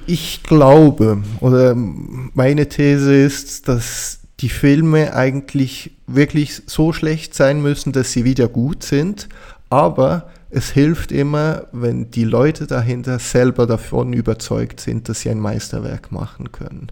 [0.06, 7.92] Ich glaube, oder meine These ist, dass die Filme eigentlich wirklich so schlecht sein müssen,
[7.92, 9.28] dass sie wieder gut sind,
[9.68, 15.38] aber es hilft immer, wenn die Leute dahinter selber davon überzeugt sind, dass sie ein
[15.38, 16.90] Meisterwerk machen können.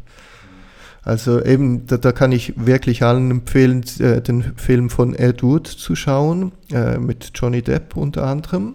[1.03, 5.67] Also eben, da, da kann ich wirklich allen empfehlen, äh, den Film von Ed Wood
[5.67, 8.75] zu schauen, äh, mit Johnny Depp unter anderem.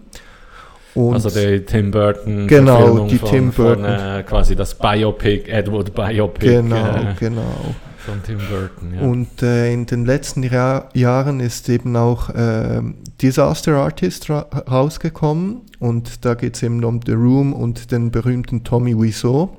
[0.94, 2.48] Und also der Tim Burton.
[2.48, 3.84] Genau, die von, Tim Burton.
[3.84, 6.46] Von, äh, quasi das Biopic, Edward Biopic.
[6.46, 7.74] Genau, äh, genau.
[8.10, 9.00] Von Tim Burton, ja.
[9.00, 12.82] Und äh, in den letzten Ra Jahren ist eben auch äh,
[13.20, 18.64] Disaster Artist ra rausgekommen und da geht es eben um The Room und den berühmten
[18.64, 19.56] Tommy Wiseau.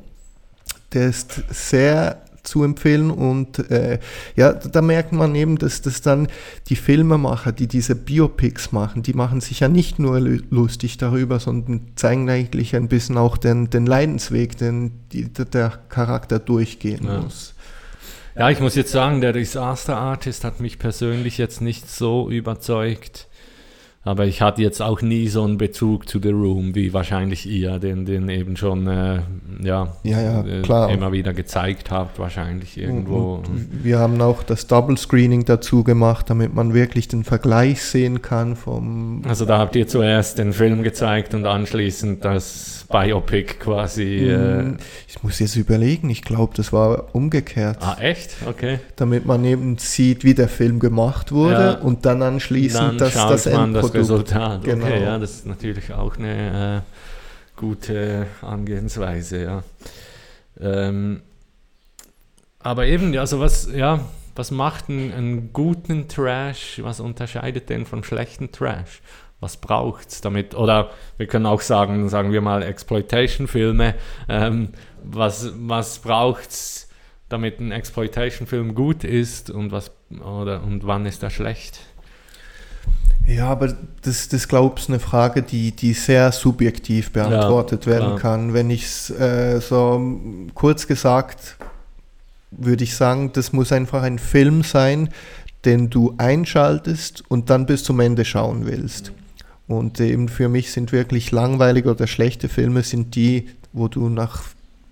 [0.93, 3.11] Der ist sehr zu empfehlen.
[3.11, 3.99] Und äh,
[4.35, 6.27] ja, da merkt man eben, dass das dann
[6.67, 11.81] die Filmemacher, die diese Biopics machen, die machen sich ja nicht nur lustig darüber, sondern
[11.95, 17.21] zeigen eigentlich ein bisschen auch den, den Leidensweg, den die, der Charakter durchgehen ja.
[17.21, 17.50] muss.
[18.35, 23.27] Ja, ich muss jetzt sagen, der Disaster Artist hat mich persönlich jetzt nicht so überzeugt.
[24.03, 27.77] Aber ich hatte jetzt auch nie so einen Bezug zu The Room, wie wahrscheinlich ihr,
[27.77, 29.19] den, den eben schon äh,
[29.61, 33.35] ja, ja, ja äh, immer wieder gezeigt habt, wahrscheinlich irgendwo.
[33.35, 37.83] Und, und wir haben auch das Double Screening dazu gemacht, damit man wirklich den Vergleich
[37.83, 39.21] sehen kann vom.
[39.27, 44.17] Also da habt ihr zuerst den Film gezeigt und anschließend das Biopic quasi.
[44.29, 47.77] Äh ich muss jetzt überlegen, ich glaube, das war umgekehrt.
[47.81, 48.31] Ah, echt?
[48.47, 48.79] Okay.
[48.95, 51.71] Damit man eben sieht, wie der Film gemacht wurde ja.
[51.73, 54.63] und dann anschließend dann das, das Endprodukt Resultat.
[54.63, 54.85] Genau.
[54.85, 59.63] Okay, ja, das ist natürlich auch eine äh, gute Angehensweise, ja.
[60.59, 61.21] Ähm,
[62.59, 63.99] aber eben, also was, ja,
[64.35, 69.01] was macht einen, einen, guten Trash, was unterscheidet den von schlechten Trash?
[69.39, 70.53] Was braucht es damit?
[70.53, 73.95] Oder wir können auch sagen, sagen wir mal Exploitation-Filme,
[74.29, 74.69] ähm,
[75.03, 76.89] was, was braucht es,
[77.27, 81.79] damit ein Exploitation-Film gut ist und, was, oder, und wann ist er schlecht?
[83.27, 88.17] Ja, aber das, das glaube ich, eine Frage, die, die sehr subjektiv beantwortet ja, werden
[88.17, 88.53] kann.
[88.53, 90.19] Wenn ich es äh, so
[90.53, 91.57] kurz gesagt,
[92.51, 95.09] würde ich sagen, das muss einfach ein Film sein,
[95.65, 99.11] den du einschaltest und dann bis zum Ende schauen willst.
[99.67, 104.43] Und eben für mich sind wirklich langweilige oder schlechte Filme sind die, wo du nach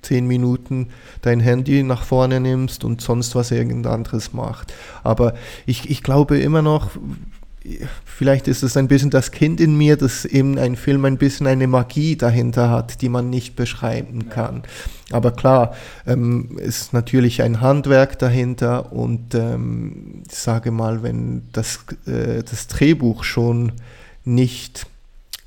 [0.01, 0.87] zehn Minuten
[1.21, 4.73] dein Handy nach vorne nimmst und sonst was irgend anderes macht.
[5.03, 5.33] Aber
[5.65, 6.91] ich, ich glaube immer noch,
[8.05, 11.47] vielleicht ist es ein bisschen das Kind in mir, dass eben ein Film ein bisschen
[11.47, 14.63] eine Magie dahinter hat, die man nicht beschreiben kann.
[15.12, 21.79] Aber klar, ähm, ist natürlich ein Handwerk dahinter und ähm, ich sage mal, wenn das,
[22.05, 23.73] äh, das Drehbuch schon
[24.25, 24.86] nicht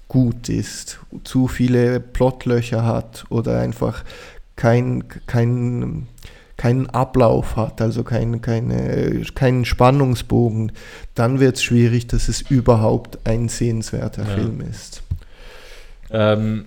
[0.08, 4.04] gut ist, zu viele Plotlöcher hat oder einfach
[4.56, 6.06] kein, kein,
[6.62, 10.70] keinen Ablauf hat, also kein, keine, keinen Spannungsbogen,
[11.16, 14.28] dann wird es schwierig, dass es überhaupt ein sehenswerter ja.
[14.28, 15.02] Film ist.
[16.12, 16.66] Ähm,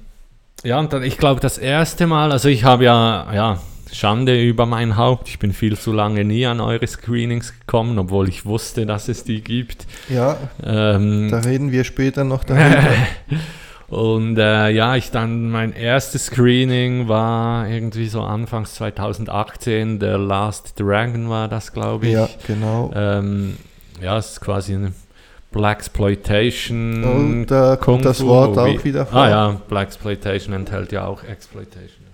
[0.65, 4.65] ja, und dann, ich glaube, das erste Mal, also ich habe ja, ja, Schande über
[4.65, 5.29] mein Haupt.
[5.29, 9.23] Ich bin viel zu lange nie an eure Screenings gekommen, obwohl ich wusste, dass es
[9.23, 9.87] die gibt.
[10.09, 12.83] Ja, ähm, da reden wir später noch darüber.
[13.87, 20.79] Und äh, ja, ich dann, mein erstes Screening war irgendwie so Anfangs 2018, The Last
[20.79, 22.13] Dragon war das, glaube ich.
[22.13, 22.91] Ja, genau.
[22.95, 23.57] Ähm,
[24.01, 24.93] ja, es ist quasi eine
[25.51, 27.03] Black Exploitation.
[27.03, 29.21] Und da kommt das Wort auch wieder vor.
[29.21, 32.04] Ah ja, Black Exploitation enthält ja auch Exploitation.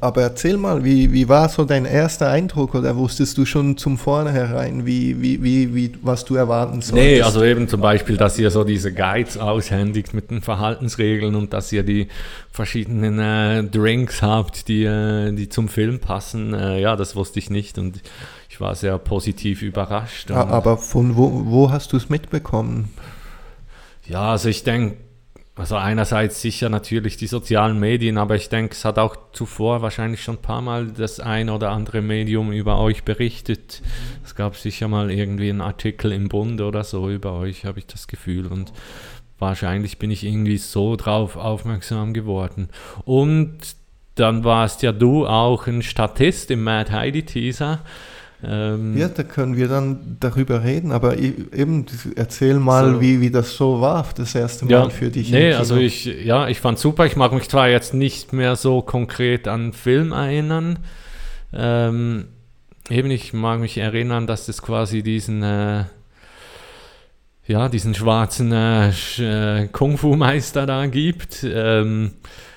[0.00, 3.98] Aber erzähl mal, wie, wie war so dein erster Eindruck oder wusstest du schon zum
[3.98, 6.94] Vornherein, wie, wie, wie, wie, was du erwarten solltest?
[6.94, 11.52] Nee, also eben zum Beispiel, dass ihr so diese Guides aushändigt mit den Verhaltensregeln und
[11.52, 12.08] dass ihr die
[12.50, 16.54] verschiedenen äh, Drinks habt, die, äh, die zum Film passen.
[16.54, 18.00] Äh, ja, das wusste ich nicht und
[18.48, 20.30] ich war sehr positiv überrascht.
[20.30, 22.90] Aber von wo, wo hast du es mitbekommen?
[24.06, 24.96] Ja, also ich denke,
[25.62, 30.20] also einerseits sicher natürlich die sozialen Medien, aber ich denke, es hat auch zuvor wahrscheinlich
[30.20, 33.80] schon ein paar Mal das ein oder andere Medium über euch berichtet.
[34.24, 37.86] Es gab sicher mal irgendwie einen Artikel im Bund oder so über euch, habe ich
[37.86, 38.48] das Gefühl.
[38.48, 38.72] Und
[39.38, 42.68] wahrscheinlich bin ich irgendwie so drauf aufmerksam geworden.
[43.04, 43.58] Und
[44.16, 47.84] dann warst ja du auch ein Statist im Mad Heidi Teaser.
[48.44, 53.00] Ähm, ja, da können wir dann darüber reden, aber eben erzähl mal, so.
[53.00, 55.30] wie, wie das so war, das erste Mal ja, für dich.
[55.30, 57.06] Nee, also ich, ja, ich fand super.
[57.06, 60.80] Ich mag mich zwar jetzt nicht mehr so konkret an Film erinnern.
[61.52, 62.26] Ähm,
[62.90, 65.84] eben, ich mag mich erinnern, dass es quasi diesen, äh,
[67.46, 68.88] ja, diesen schwarzen äh,
[69.20, 71.44] äh Kung-Fu-Meister da gibt.
[71.44, 72.14] Ähm,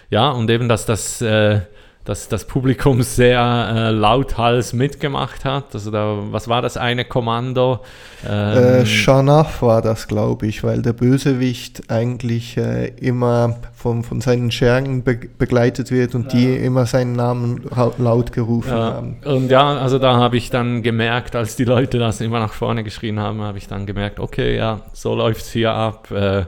[0.10, 1.62] ja, und eben, dass das äh,
[2.06, 5.74] dass das Publikum sehr äh, lauthals mitgemacht hat.
[5.74, 7.80] Also da, was war das eine Kommando?
[8.28, 14.22] Ähm, äh, Shanaf war das, glaube ich, weil der Bösewicht eigentlich äh, immer von, von
[14.22, 16.40] seinen Schergen be begleitet wird und ja.
[16.40, 17.64] die immer seinen Namen
[17.98, 18.94] laut gerufen ja.
[18.94, 19.18] haben.
[19.26, 22.84] Und ja, also da habe ich dann gemerkt, als die Leute das immer nach vorne
[22.84, 26.12] geschrien haben, habe ich dann gemerkt, okay, ja, so läuft es hier ab.
[26.12, 26.46] Äh,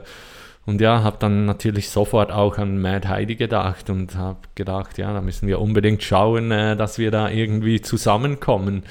[0.68, 5.14] und ja, habe dann natürlich sofort auch an Mad Heidi gedacht und habe gedacht, ja,
[5.14, 8.82] da müssen wir unbedingt schauen, äh, dass wir da irgendwie zusammenkommen.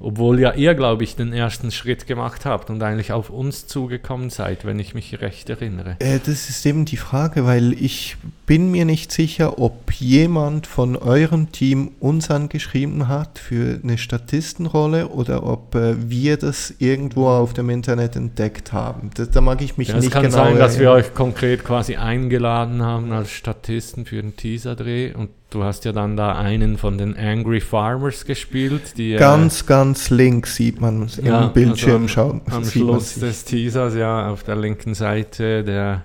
[0.00, 4.30] Obwohl ja ihr, glaube ich, den ersten Schritt gemacht habt und eigentlich auf uns zugekommen
[4.30, 5.96] seid, wenn ich mich recht erinnere.
[5.98, 10.96] Äh, das ist eben die Frage, weil ich bin mir nicht sicher, ob jemand von
[10.96, 17.52] eurem Team uns angeschrieben hat für eine Statistenrolle oder ob äh, wir das irgendwo auf
[17.52, 19.10] dem Internet entdeckt haben.
[19.14, 21.64] Das, da mag ich mich ja, nicht genau Es kann sein, dass wir euch konkret
[21.64, 26.76] quasi eingeladen haben als Statisten für den Teaser-Dreh und Du hast ja dann da einen
[26.76, 28.98] von den Angry Farmers gespielt.
[28.98, 32.40] Die, äh, ganz, äh, ganz links sieht man im ja, Bildschirm also schauen.
[32.50, 36.02] Am Schluss des Teasers, ja, auf der linken Seite der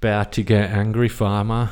[0.00, 1.70] bärtige Angry Farmer.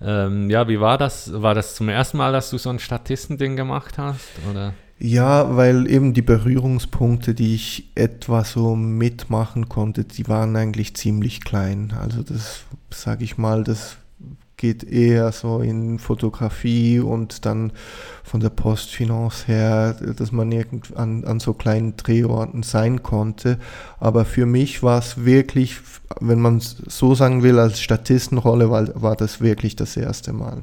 [0.00, 1.30] Ähm, ja, wie war das?
[1.34, 4.30] War das zum ersten Mal, dass du so ein Statistending gemacht hast?
[4.50, 4.72] Oder?
[4.98, 11.42] Ja, weil eben die Berührungspunkte, die ich etwa so mitmachen konnte, die waren eigentlich ziemlich
[11.42, 11.94] klein.
[12.00, 13.96] Also das, sage ich mal, das
[14.60, 17.72] geht eher so in Fotografie und dann
[18.22, 23.58] von der Postfinance her, dass man irgend an, an so kleinen Drehorten sein konnte.
[23.98, 25.78] Aber für mich war es wirklich,
[26.20, 30.62] wenn man es so sagen will, als Statistenrolle war, war das wirklich das erste Mal.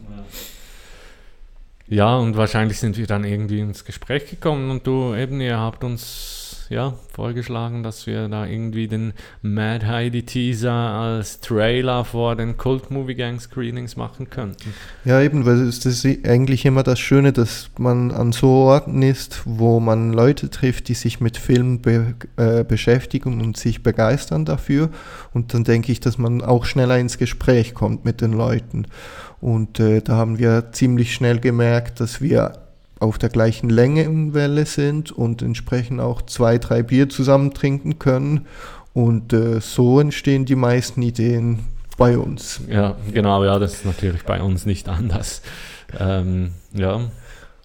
[1.88, 5.84] Ja, und wahrscheinlich sind wir dann irgendwie ins Gespräch gekommen und du eben, ihr habt
[5.84, 12.58] uns ja, vorgeschlagen, dass wir da irgendwie den Mad Heidi Teaser als Trailer vor den
[12.58, 14.74] Cult Movie Gang Screenings machen könnten.
[15.06, 19.42] Ja, eben, weil es ist eigentlich immer das Schöne, dass man an so Orten ist,
[19.46, 24.90] wo man Leute trifft, die sich mit Filmen be äh, beschäftigen und sich begeistern dafür.
[25.34, 28.88] Und dann denke ich, dass man auch schneller ins Gespräch kommt mit den Leuten.
[29.40, 32.67] Und äh, da haben wir ziemlich schnell gemerkt, dass wir
[33.00, 38.48] auf der gleichen Längenwelle sind und entsprechend auch zwei, drei Bier zusammen trinken können.
[38.94, 41.60] Und äh, so entstehen die meisten Ideen
[41.98, 42.62] bei uns.
[42.70, 45.42] Ja, genau, ja, das ist natürlich bei uns nicht anders.
[46.00, 47.02] Ähm, ja.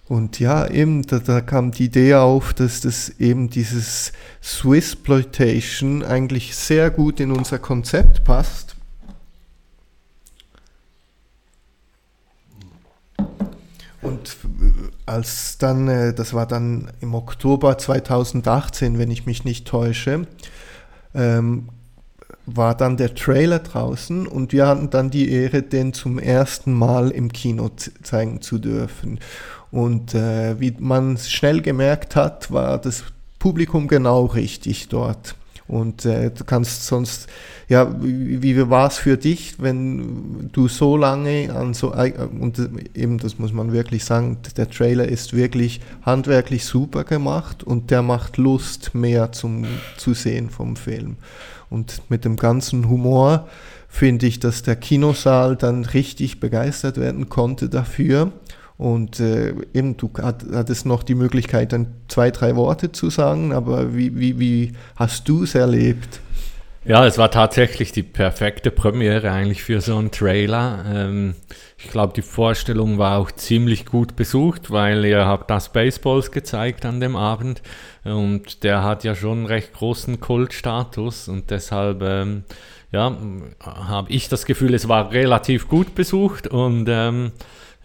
[0.07, 4.11] Und ja, eben, da, da, kam die Idee auf, dass das eben dieses
[4.43, 8.75] Swissploitation eigentlich sehr gut in unser Konzept passt.
[14.01, 14.37] Und
[15.05, 20.27] als dann, äh, das war dann im Oktober 2018, wenn ich mich nicht täusche,
[21.13, 21.69] ähm,
[22.45, 27.11] war dann der Trailer draußen und wir hatten dann die Ehre, den zum ersten Mal
[27.11, 29.19] im Kino zeigen zu dürfen.
[29.71, 33.05] Und äh, wie man schnell gemerkt hat, war das
[33.39, 35.35] Publikum genau richtig dort.
[35.67, 37.27] Und äh, du kannst sonst,
[37.69, 43.17] ja, wie, wie war es für dich, wenn du so lange an so, und eben
[43.17, 48.37] das muss man wirklich sagen, der Trailer ist wirklich handwerklich super gemacht und der macht
[48.37, 49.65] Lust mehr zum
[49.97, 51.15] zu sehen vom Film.
[51.69, 53.47] Und mit dem ganzen Humor
[53.87, 58.31] finde ich, dass der Kinosaal dann richtig begeistert werden konnte dafür.
[58.77, 63.95] Und äh, eben, du hattest noch die Möglichkeit, dann zwei, drei Worte zu sagen, aber
[63.95, 66.19] wie, wie, wie hast du es erlebt?
[66.85, 70.83] Ja, es war tatsächlich die perfekte Premiere eigentlich für so einen Trailer.
[70.93, 71.33] Ähm,
[71.77, 76.85] ich glaube, die Vorstellung war auch ziemlich gut besucht, weil ihr habt das Baseballs gezeigt
[76.85, 77.61] an dem Abend
[78.03, 82.43] und der hat ja schon einen recht großen Kultstatus und deshalb ähm,
[82.91, 83.17] ja,
[83.61, 87.31] habe ich das Gefühl, es war relativ gut besucht und ähm,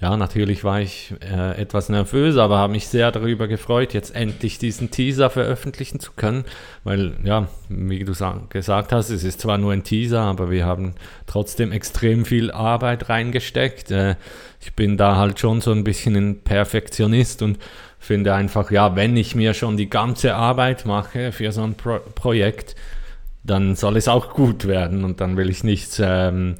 [0.01, 4.59] ja, natürlich war ich äh, etwas nervös, aber habe mich sehr darüber gefreut, jetzt endlich
[4.59, 6.45] diesen Teaser veröffentlichen zu können,
[6.85, 8.13] weil, ja, wie du
[8.49, 10.95] gesagt hast, es ist zwar nur ein Teaser, aber wir haben
[11.27, 13.91] trotzdem extrem viel Arbeit reingesteckt.
[13.91, 14.15] Äh,
[14.61, 17.59] ich bin da halt schon so ein bisschen ein Perfektionist und
[17.99, 21.99] finde einfach, ja, wenn ich mir schon die ganze Arbeit mache für so ein Pro
[22.15, 22.77] Projekt,
[23.43, 26.55] dann soll es auch gut werden und dann will ich nichts, ähm,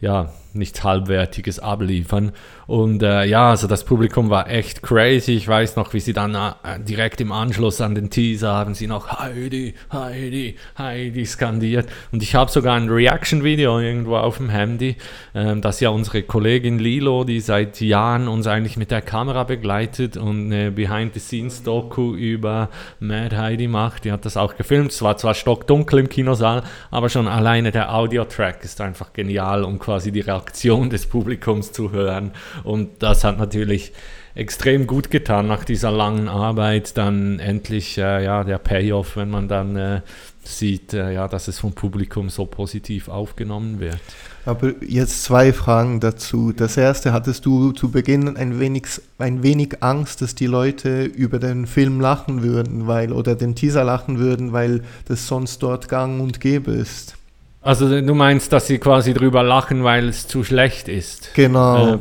[0.00, 2.32] ja, nichts Halbwertiges abliefern.
[2.66, 5.32] Und äh, ja, also das Publikum war echt crazy.
[5.32, 8.86] Ich weiß noch, wie sie dann äh, direkt im Anschluss an den Teaser haben sie
[8.86, 11.88] noch Heidi, Heidi, Heidi skandiert.
[12.12, 14.96] Und ich habe sogar ein Reaction-Video irgendwo auf dem Handy,
[15.34, 20.16] äh, das ja unsere Kollegin Lilo, die seit Jahren uns eigentlich mit der Kamera begleitet
[20.16, 22.68] und eine Behind-the-Scenes-Doku über
[23.00, 24.04] Mad Heidi macht.
[24.04, 24.92] Die hat das auch gefilmt.
[24.92, 29.78] Es war zwar stockdunkel im Kinosaal, aber schon alleine der Audio-Track ist einfach genial, um
[29.78, 30.41] quasi die Reaktion
[30.90, 32.32] des Publikums zu hören.
[32.64, 33.92] Und das hat natürlich
[34.34, 36.96] extrem gut getan nach dieser langen Arbeit.
[36.96, 40.00] Dann endlich äh, ja, der Payoff, wenn man dann äh,
[40.44, 44.00] sieht, äh, ja, dass es vom Publikum so positiv aufgenommen wird.
[44.44, 46.52] Aber jetzt zwei Fragen dazu.
[46.52, 48.84] Das erste, hattest du zu Beginn ein wenig,
[49.18, 53.84] ein wenig Angst, dass die Leute über den Film lachen würden, weil, oder den Teaser
[53.84, 57.14] lachen würden, weil das sonst dort gang und gäbe ist?
[57.62, 61.32] Also du meinst, dass sie quasi drüber lachen, weil es zu schlecht ist?
[61.34, 61.94] Genau.
[61.94, 61.98] Äh,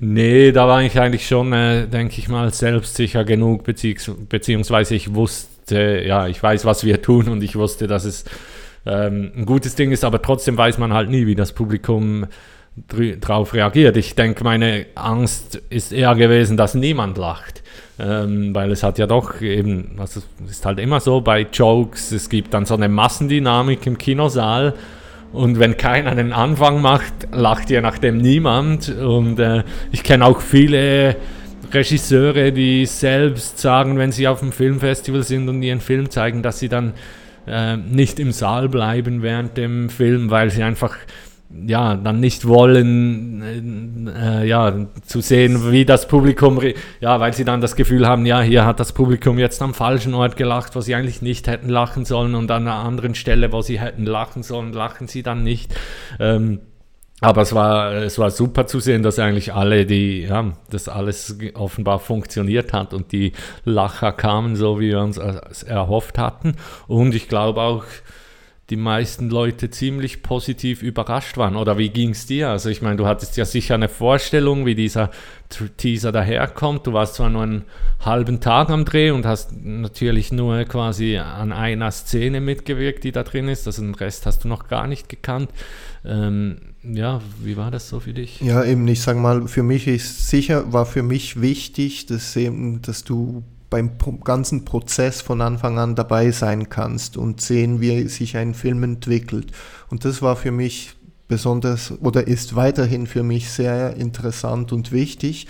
[0.00, 5.14] Nee, da war ich eigentlich schon, äh, denke ich mal, selbstsicher genug, beziehungs beziehungsweise ich
[5.14, 8.24] wusste, ja, ich weiß, was wir tun und ich wusste, dass es
[8.86, 12.26] ähm, ein gutes Ding ist, aber trotzdem weiß man halt nie, wie das Publikum
[13.20, 13.96] darauf reagiert.
[13.96, 17.62] Ich denke, meine Angst ist eher gewesen, dass niemand lacht.
[18.00, 22.12] Ähm, weil es hat ja doch eben, also es ist halt immer so bei Jokes,
[22.12, 24.74] es gibt dann so eine Massendynamik im Kinosaal
[25.32, 28.88] und wenn keiner den Anfang macht, lacht je nachdem niemand.
[28.88, 29.62] Und äh,
[29.92, 31.16] ich kenne auch viele
[31.72, 36.58] Regisseure, die selbst sagen, wenn sie auf einem Filmfestival sind und ihren Film zeigen, dass
[36.58, 36.94] sie dann
[37.46, 40.96] äh, nicht im Saal bleiben während dem Film, weil sie einfach
[41.50, 46.60] ja, dann nicht wollen, äh, ja, zu sehen, wie das Publikum,
[47.00, 50.14] ja, weil sie dann das Gefühl haben, ja, hier hat das Publikum jetzt am falschen
[50.14, 53.62] Ort gelacht, wo sie eigentlich nicht hätten lachen sollen und an einer anderen Stelle, wo
[53.62, 55.74] sie hätten lachen sollen, lachen sie dann nicht.
[56.20, 56.60] Ähm,
[57.20, 61.38] aber es war, es war super zu sehen, dass eigentlich alle, die, ja, das alles
[61.54, 63.32] offenbar funktioniert hat und die
[63.64, 66.54] Lacher kamen so, wie wir uns erhofft hatten.
[66.86, 67.84] Und ich glaube auch,
[68.70, 71.56] die meisten Leute ziemlich positiv überrascht waren.
[71.56, 72.50] Oder wie ging es dir?
[72.50, 75.10] Also ich meine, du hattest ja sicher eine Vorstellung, wie dieser
[75.78, 76.86] Teaser daherkommt.
[76.86, 77.64] Du warst zwar nur einen
[78.00, 83.22] halben Tag am Dreh und hast natürlich nur quasi an einer Szene mitgewirkt, die da
[83.22, 83.66] drin ist.
[83.66, 85.50] Also den Rest hast du noch gar nicht gekannt.
[86.04, 88.40] Ähm, ja, wie war das so für dich?
[88.42, 92.82] Ja, eben, ich sage mal, für mich ist sicher, war für mich wichtig, dass eben,
[92.82, 93.92] dass du beim
[94.24, 99.52] ganzen Prozess von Anfang an dabei sein kannst und sehen, wie sich ein Film entwickelt.
[99.90, 100.94] Und das war für mich
[101.28, 105.46] besonders oder ist weiterhin für mich sehr interessant und wichtig.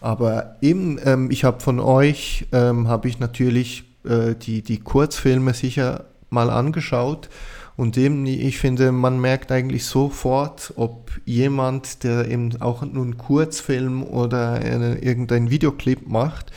[0.00, 5.54] Aber eben, ähm, ich habe von euch, ähm, habe ich natürlich äh, die, die Kurzfilme
[5.54, 7.28] sicher mal angeschaut.
[7.76, 13.18] Und eben, ich finde, man merkt eigentlich sofort, ob jemand, der eben auch nur einen
[13.18, 16.52] Kurzfilm oder eine, irgendein Videoclip macht,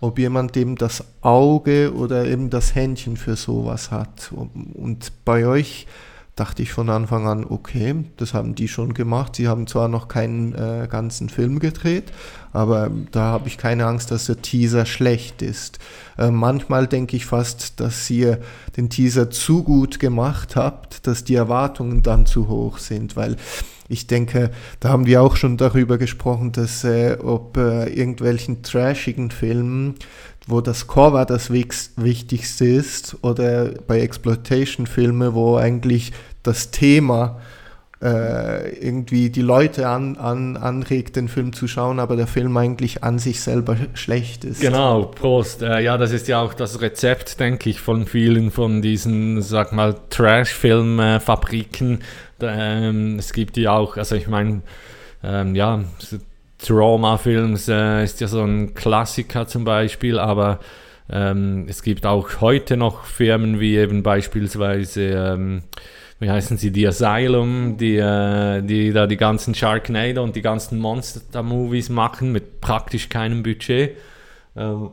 [0.00, 4.32] ob jemand eben das Auge oder eben das Händchen für sowas hat.
[4.74, 5.86] Und bei euch
[6.38, 9.34] dachte ich von Anfang an, okay, das haben die schon gemacht.
[9.34, 12.12] Sie haben zwar noch keinen äh, ganzen Film gedreht,
[12.52, 15.80] aber da habe ich keine Angst, dass der Teaser schlecht ist.
[16.16, 18.38] Äh, manchmal denke ich fast, dass ihr
[18.76, 23.36] den Teaser zu gut gemacht habt, dass die Erwartungen dann zu hoch sind, weil
[23.88, 29.30] ich denke, da haben wir auch schon darüber gesprochen, dass äh, ob äh, irgendwelchen trashigen
[29.30, 29.94] Filmen,
[30.46, 36.12] wo das Cover das Wichtigste ist, oder bei Exploitation-Filmen, wo eigentlich
[36.42, 37.40] das Thema
[38.00, 43.02] äh, irgendwie die Leute an, an, anregt, den Film zu schauen, aber der Film eigentlich
[43.02, 44.60] an sich selber schlecht ist.
[44.60, 45.62] Genau, Prost.
[45.62, 49.72] Äh, ja, das ist ja auch das Rezept, denke ich, von vielen von diesen, sag
[49.72, 52.00] mal, Trash-Film-Fabriken.
[52.42, 54.62] Ähm, es gibt ja auch, also ich meine,
[55.22, 55.84] ähm, ja,
[56.58, 60.60] Trauma-Films äh, ist ja so ein Klassiker zum Beispiel, aber
[61.10, 65.62] ähm, es gibt auch heute noch Firmen wie eben beispielsweise ähm,
[66.20, 70.78] wie heißen sie, die Asylum, die, äh, die da die ganzen Sharknado und die ganzen
[70.78, 73.96] Monster-Movies machen mit praktisch keinem Budget.
[74.56, 74.90] Ähm,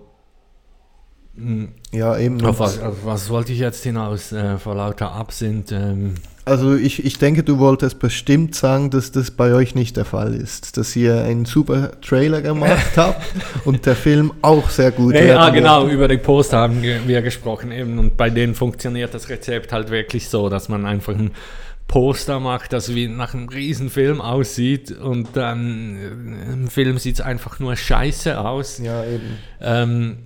[1.92, 2.46] ja, eben.
[2.46, 5.72] Auf was, auf was, wollte ich jetzt hinaus äh, vor lauter Absinth?
[6.46, 10.36] Also ich, ich denke, du wolltest bestimmt sagen, dass das bei euch nicht der Fall
[10.36, 13.20] ist, dass ihr einen super Trailer gemacht habt
[13.66, 15.26] und der Film auch sehr gut ist.
[15.26, 19.74] Ja, genau, über die Poster haben wir gesprochen eben und bei denen funktioniert das Rezept
[19.74, 21.32] halt wirklich so, dass man einfach ein
[21.88, 27.22] Poster macht, das wie nach einem Riesenfilm aussieht und dann äh, im Film sieht es
[27.22, 28.80] einfach nur scheiße aus.
[28.80, 29.38] Ja, eben.
[29.62, 30.18] Ähm,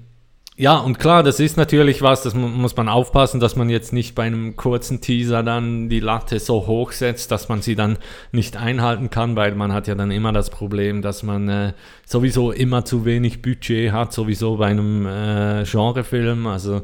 [0.60, 4.14] ja, und klar, das ist natürlich was, das muss man aufpassen, dass man jetzt nicht
[4.14, 7.97] bei einem kurzen Teaser dann die Latte so hoch setzt, dass man sie dann
[8.34, 11.74] nicht einhalten kann, weil man hat ja dann immer das Problem, dass man äh,
[12.05, 16.45] sowieso immer zu wenig Budget hat, sowieso bei einem äh, Genrefilm.
[16.45, 16.82] Also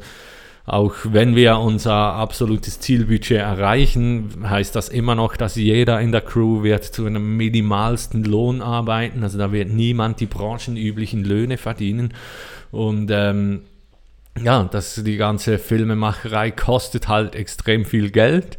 [0.66, 6.22] auch wenn wir unser absolutes Zielbudget erreichen, heißt das immer noch, dass jeder in der
[6.22, 9.22] Crew wird zu einem minimalsten Lohn arbeiten.
[9.22, 12.14] Also da wird niemand die branchenüblichen Löhne verdienen.
[12.76, 13.62] Und ähm,
[14.44, 18.58] ja, das, die ganze Filmemacherei kostet halt extrem viel Geld.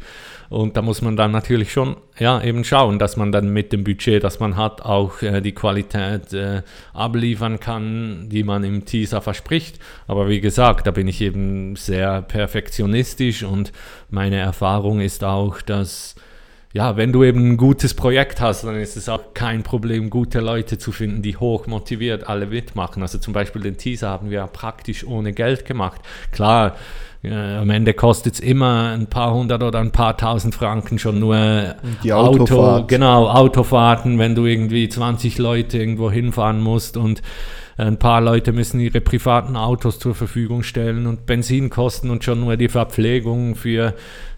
[0.49, 3.83] Und da muss man dann natürlich schon ja, eben schauen, dass man dann mit dem
[3.83, 6.63] Budget, das man hat, auch äh, die Qualität äh,
[6.93, 9.77] abliefern kann, die man im Teaser verspricht.
[10.07, 13.73] Aber wie gesagt, da bin ich eben sehr perfektionistisch und
[14.09, 16.15] meine Erfahrung ist auch, dass
[16.77, 20.41] ja, wenn du eben ein gutes Projekt hast, dann ist es auch kein Problem, gute
[20.41, 23.01] Leute zu finden, die hoch motiviert alle mitmachen.
[23.01, 25.99] Also zum Beispiel den Teaser haben wir praktisch ohne Geld gemacht.
[26.31, 26.75] Klar,
[27.23, 31.19] äh, am Ende kostet es immer ein paar hundert oder ein paar tausend Franken schon
[31.19, 31.73] nur
[32.03, 37.23] die Auto, genau, Autofahrten, wenn du irgendwie 20 Leute irgendwo hinfahren musst und
[37.77, 42.57] ein paar Leute müssen ihre privaten Autos zur Verfügung stellen und Benzinkosten und schon nur
[42.57, 43.93] die Verpflegung für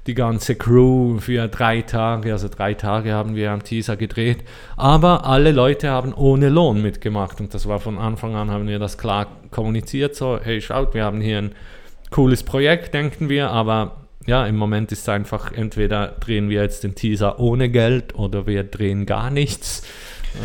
[0.08, 4.44] die ganze Crew für drei Tage, also drei Tage haben wir am Teaser gedreht.
[4.76, 8.80] Aber alle Leute haben ohne Lohn mitgemacht und das war von Anfang an, haben wir
[8.80, 11.52] das klar kommuniziert, so, hey, schaut, wir haben hier ein
[12.10, 16.84] cooles Projekt, denken wir, aber ja, im Moment ist es einfach, entweder drehen wir jetzt
[16.84, 19.84] den Teaser ohne Geld oder wir drehen gar nichts.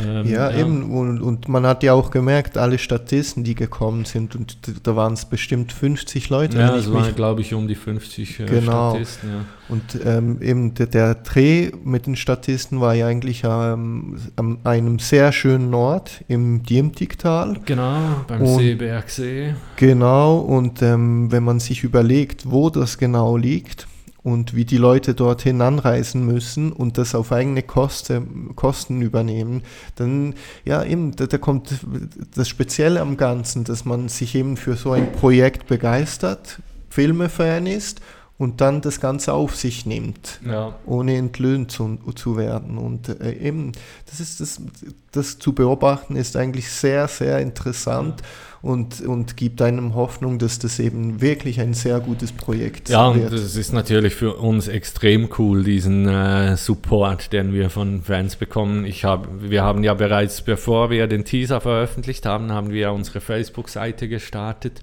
[0.04, 0.90] Ähm, ja, ja, eben.
[0.90, 5.12] Und, und, man hat ja auch gemerkt, alle Statisten, die gekommen sind, und da waren
[5.12, 6.58] es bestimmt 50 Leute.
[6.58, 8.90] Ja, es waren, glaube ich, um die 50 äh, genau.
[8.90, 9.28] Statisten.
[9.30, 9.44] Ja.
[9.68, 14.98] Und ähm, eben der, der, Dreh mit den Statisten war ja eigentlich ähm, an einem
[14.98, 17.58] sehr schönen Ort im Diemtigtal.
[17.64, 17.96] Genau,
[18.28, 19.54] beim und, Seebergsee.
[19.76, 23.86] Genau, und ähm, wenn man sich überlegt, wo das genau liegt,
[24.24, 28.22] und wie die Leute dorthin anreisen müssen und das auf eigene Koste,
[28.56, 29.62] Kosten übernehmen,
[29.96, 31.68] dann ja eben, da, da, kommt
[32.34, 38.00] das Spezielle am Ganzen, dass man sich eben für so ein Projekt begeistert, Filmefan ist
[38.38, 40.74] und dann das Ganze auf sich nimmt, Ja.
[40.86, 42.78] ohne entlöhnt zu, zu werden.
[42.78, 43.72] Und äh, eben,
[44.06, 44.60] das ist das,
[45.16, 48.22] das zu beobachten ist eigentlich sehr, sehr interessant
[48.64, 53.20] und, und gibt einem Hoffnung, dass das eben wirklich ein sehr gutes Projekt Ja, und
[53.20, 53.34] wird.
[53.34, 58.86] das ist natürlich für uns extrem cool, diesen äh, Support, den wir von Fans bekommen.
[58.86, 63.20] Ich hab, wir haben ja bereits, bevor wir den Teaser veröffentlicht haben, haben wir unsere
[63.20, 64.80] Facebook-Seite gestartet,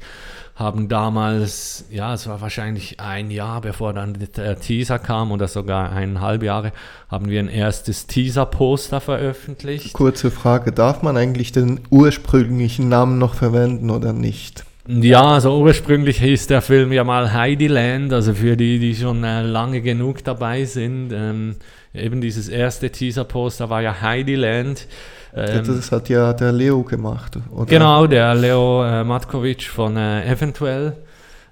[0.53, 5.91] haben damals, ja, es war wahrscheinlich ein Jahr, bevor dann der Teaser kam oder sogar
[5.91, 6.71] eineinhalb Jahre,
[7.11, 9.91] haben wir ein erstes Teaser-Poster veröffentlicht.
[9.91, 14.63] Kurze Frage, darf man eigentlich den ursprünglichen Namen noch verwenden oder nicht?
[14.87, 19.41] Ja, also ursprünglich hieß der Film ja mal Heidiland, also für die, die schon äh,
[19.43, 21.11] lange genug dabei sind.
[21.13, 21.57] Ähm,
[21.93, 24.87] eben dieses erste Teaser-Poster war ja Heidiland.
[25.35, 27.65] Ähm, das hat ja der Leo gemacht, oder?
[27.65, 30.95] Genau, der Leo äh, Matkovic von äh, Eventuell.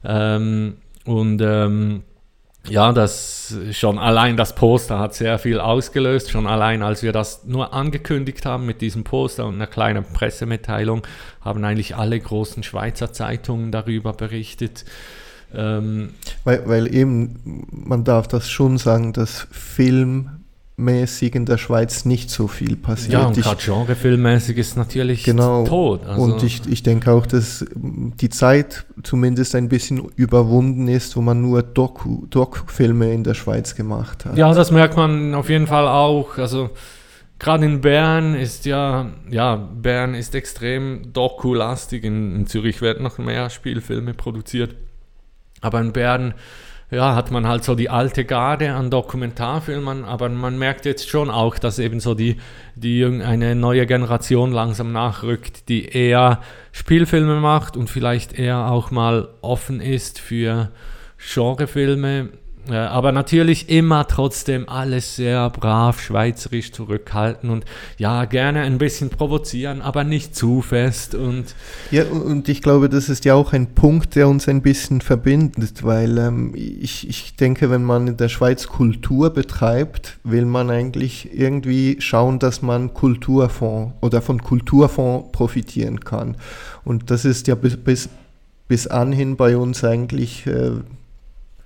[0.05, 2.03] Ähm, und ähm,
[2.68, 6.30] ja, das schon allein das Poster hat sehr viel ausgelöst.
[6.30, 11.05] Schon allein, als wir das nur angekündigt haben mit diesem Poster und einer kleinen Pressemitteilung,
[11.41, 14.86] haben eigentlich alle großen Schweizer Zeitungen darüber berichtet.
[15.53, 16.12] Ähm,
[16.43, 19.47] Weil, weil eben, man darf das schon sagen, dass
[20.80, 23.13] filmmäßig in der Schweiz nicht so viel passiert.
[23.13, 25.65] ja, und gerade genrefilmmäßig ist natürlich Genau.
[25.65, 26.05] tot.
[26.05, 31.15] Also, und ich, ich denke auch, dass ähm, die Zeit zumindest ein bisschen überwunden ist,
[31.17, 34.38] wo man nur Doc-Filme in der Schweiz gemacht hat.
[34.38, 36.38] Ja, das merkt man auf jeden Fall auch.
[36.38, 36.69] Also
[37.39, 42.03] gerade in Bern ist ja, ja, Bern ist extrem doku-lastig.
[42.03, 44.75] In, in Zürich werden noch mehr Spielfilme produziert.
[45.61, 46.34] Aber in Bern,
[46.92, 51.30] ja, hat man halt so die alte Garde an Dokumentarfilmen, aber man merkt jetzt schon
[51.30, 52.38] auch, dass eben so die,
[52.76, 59.30] die eine neue Generation langsam nachrückt, die eher Spielfilme macht und vielleicht eher auch mal
[59.42, 60.72] offen ist für
[61.34, 62.30] Genrefilme.
[62.70, 67.65] Äh, aber natürlich immer trotzdem alles sehr brav schweizerisch zurückhalten und
[67.97, 71.55] ja, gerne ein bisschen provozieren, aber nicht zu fest und
[71.91, 75.84] Ja, und ich glaube, das ist ja auch ein Punkt, der uns ein bisschen verbindet,
[75.84, 81.30] weil ähm, ich, ich denke, wenn man in der Schweiz Kultur betreibt, will man eigentlich
[81.34, 86.38] irgendwie schauen, dass man Kulturfonds oder von Kulturfonds profitieren kann.
[86.84, 88.09] Und das ist ja bis, bis,
[88.67, 90.72] bis anhin bei uns eigentlich äh,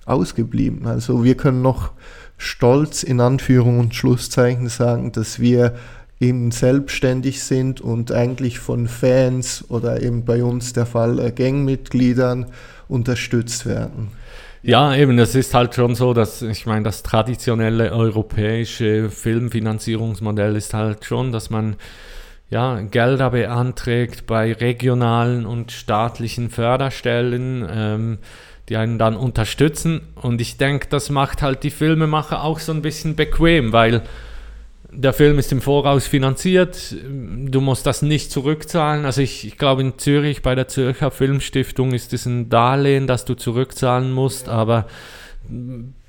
[0.06, 0.86] ausgeblieben.
[0.86, 1.92] Also wir können noch
[2.38, 5.76] stolz in Anführung und Schlusszeichen sagen, dass wir
[6.20, 12.48] eben selbstständig sind und eigentlich von Fans oder eben bei uns der Fall äh, Gangmitgliedern
[12.88, 14.12] unterstützt werden.
[14.62, 20.74] Ja, eben, es ist halt schon so, dass ich meine, das traditionelle europäische Filmfinanzierungsmodell ist
[20.74, 21.76] halt schon, dass man
[22.50, 28.18] ja, Gelder beantragt bei regionalen und staatlichen Förderstellen, ähm,
[28.70, 30.02] die einen dann unterstützen.
[30.16, 34.04] Und ich denke, das macht halt die Filmemacher auch so ein bisschen bequem, weil
[34.96, 39.06] der Film ist im Voraus finanziert, du musst das nicht zurückzahlen.
[39.06, 43.26] Also ich, ich glaube in Zürich bei der Zürcher Filmstiftung ist es ein Darlehen, das
[43.26, 44.86] du zurückzahlen musst, aber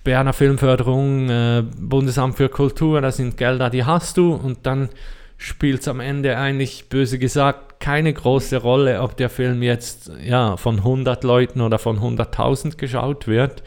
[0.04, 4.90] Berner Filmförderung, äh, Bundesamt für Kultur, das sind Gelder, die hast du und dann
[5.38, 10.56] spielt es am Ende eigentlich, böse gesagt, keine große Rolle, ob der Film jetzt ja,
[10.56, 13.62] von 100 Leuten oder von 100.000 geschaut wird,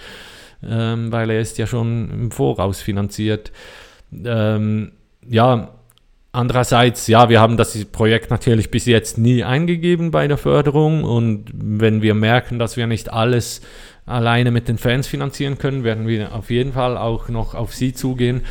[0.64, 3.52] ähm, weil er ist ja schon im Voraus finanziert.
[4.12, 4.94] Ähm,
[5.28, 5.70] ja,
[6.32, 11.46] andererseits, ja, wir haben das Projekt natürlich bis jetzt nie eingegeben bei der Förderung und
[11.54, 13.62] wenn wir merken, dass wir nicht alles
[14.06, 17.94] alleine mit den Fans finanzieren können, werden wir auf jeden Fall auch noch auf sie
[17.94, 18.42] zugehen.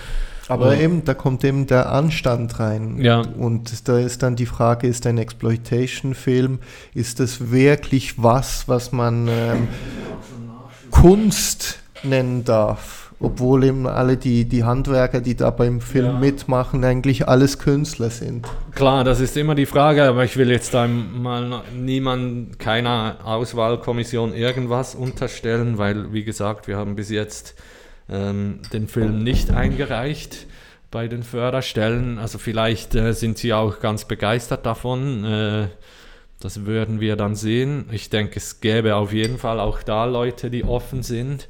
[0.49, 0.81] Aber Ja.
[0.83, 2.99] eben, da kommt eben der Anstand rein.
[3.01, 3.21] Ja.
[3.21, 6.61] Und da ist dann die Frage, ist ein Exploitation-Film,
[6.95, 9.69] ist das wirklich was, was man ähm,
[10.91, 13.03] Kunst nennen darf?
[13.19, 16.13] Obwohl eben alle die, die Handwerker, die da beim Film Ja.
[16.19, 18.47] mitmachen, eigentlich alles Künstler sind.
[18.75, 24.35] Klar, das ist immer die Frage, aber ich will jetzt da mal niemand, keiner Auswahlkommission
[24.35, 27.55] irgendwas unterstellen, weil, wie gesagt, wir haben bis jetzt
[28.09, 30.47] ähm, den Film nicht eingereicht
[30.91, 32.19] bei den Förderstellen.
[32.19, 35.25] Also vielleicht äh, sind sie auch ganz begeistert davon.
[35.25, 35.69] Äh,
[36.41, 37.87] das würden wir dann sehen.
[37.91, 41.49] Ich denke, es gäbe auf jeden Fall auch da Leute, die offen sind.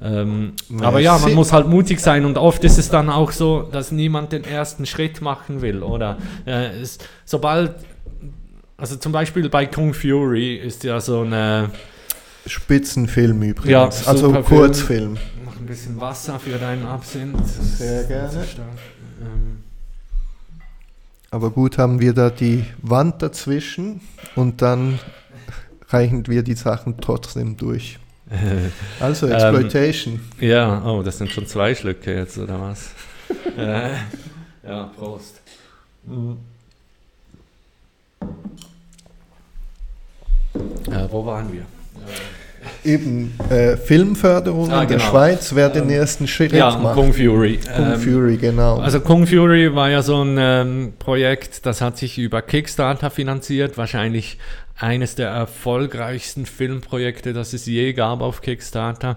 [0.00, 3.62] Ähm, aber ja, man muss halt mutig sein und oft ist es dann auch so,
[3.62, 6.18] dass niemand den ersten Schritt machen will, oder?
[6.46, 7.74] Äh, es, sobald,
[8.76, 11.70] also zum Beispiel bei Kung Fury ist ja so eine,
[12.46, 14.60] Spitzenfilm Ja, übrigens, also super Film.
[14.60, 15.16] Kurzfilm.
[15.68, 17.46] Bisschen Wasser für deinen Absinth.
[17.46, 18.44] Sehr gerne.
[19.20, 19.62] Ähm,
[21.30, 24.00] Aber gut haben wir da die Wand dazwischen
[24.34, 24.98] und dann
[25.88, 27.98] reichen wir die Sachen trotzdem durch.
[29.00, 30.20] Also Exploitation.
[30.38, 32.90] Ähm, ja, oh, das sind schon zwei Schlücke jetzt, oder was?
[33.56, 33.94] äh,
[34.66, 35.40] ja, Prost.
[40.90, 41.64] Äh, wo waren wir?
[42.88, 45.10] Eben äh, Filmförderung Ah, in der genau.
[45.10, 46.94] Schweiz, wer den ersten Schritt Ja, macht.
[46.94, 47.58] Kung Fury.
[47.76, 48.78] Kung Ähm, Fury, genau.
[48.78, 53.76] Also Kung Fury war ja so ein ähm, Projekt, das hat sich über Kickstarter finanziert,
[53.76, 54.38] wahrscheinlich
[54.76, 59.16] eines der erfolgreichsten Filmprojekte, das es je gab auf Kickstarter.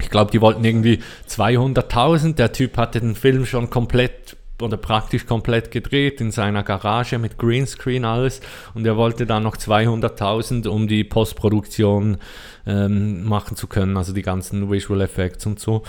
[0.00, 1.00] Ich glaube, die wollten irgendwie
[1.30, 2.34] 200.000.
[2.34, 7.38] Der Typ hatte den Film schon komplett oder praktisch komplett gedreht in seiner Garage mit
[7.38, 8.40] Greenscreen alles
[8.74, 12.18] und er wollte dann noch 200.000, um die Postproduktion
[12.66, 15.82] ähm, machen zu können, also die ganzen Visual Effects und so.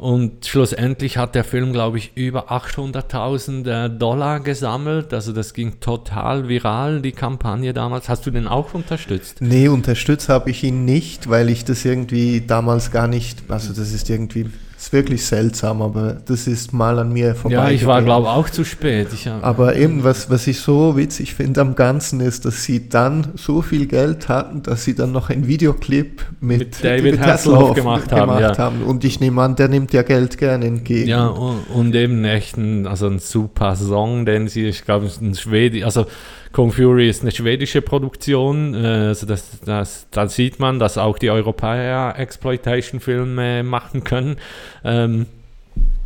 [0.00, 5.12] Und schlussendlich hat der Film, glaube ich, über 800.000 äh, Dollar gesammelt.
[5.12, 8.08] Also das ging total viral, die Kampagne damals.
[8.08, 9.42] Hast du den auch unterstützt?
[9.42, 13.92] Nee, unterstützt habe ich ihn nicht, weil ich das irgendwie damals gar nicht, also das
[13.92, 14.48] ist irgendwie,
[14.80, 17.54] ist wirklich seltsam, aber das ist mal an mir vorbei.
[17.54, 19.08] Ja, ich war, glaube ich, auch zu spät.
[19.12, 23.28] Ich, Aber eben, was, was ich so witzig finde am Ganzen ist, dass sie dann
[23.34, 28.10] so viel Geld hatten, dass sie dann noch einen Videoclip mit, Mit David Hasselhoff gemacht
[28.10, 28.56] haben, ja.
[28.56, 28.82] haben.
[28.82, 31.10] Und ich nehme an, der nimmt ja Geld gerne entgegen.
[31.10, 35.34] Ja, und, und eben echt ein, also ein super Song, den sie, ich glaube, ein
[35.34, 36.06] Schwedi, also
[36.52, 41.18] Kung Fury ist eine schwedische Produktion, äh, also das, das, da sieht man, dass auch
[41.18, 44.36] die Europäer Exploitation-Filme machen können.
[44.84, 45.26] Ähm,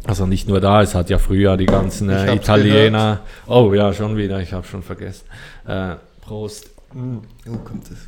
[0.07, 3.20] also nicht nur da, es hat ja früher die ganzen äh, Italiener.
[3.47, 5.24] Oh ja, schon wieder, ich habe schon vergessen.
[5.66, 6.70] Äh, Prost.
[6.95, 7.99] Oh, kommt das.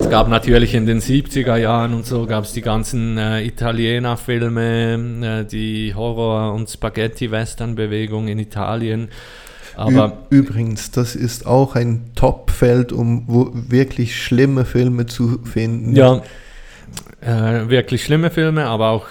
[0.00, 5.40] Es gab natürlich in den 70er Jahren und so gab es die ganzen äh, Italiener-Filme,
[5.40, 9.08] äh, die Horror- und Spaghetti-Western-Bewegung in Italien.
[9.78, 13.24] Aber Übrigens, das ist auch ein Top-Feld, um
[13.70, 15.94] wirklich schlimme Filme zu finden.
[15.94, 16.22] ja,
[17.20, 19.06] äh, wirklich schlimme Filme, aber auch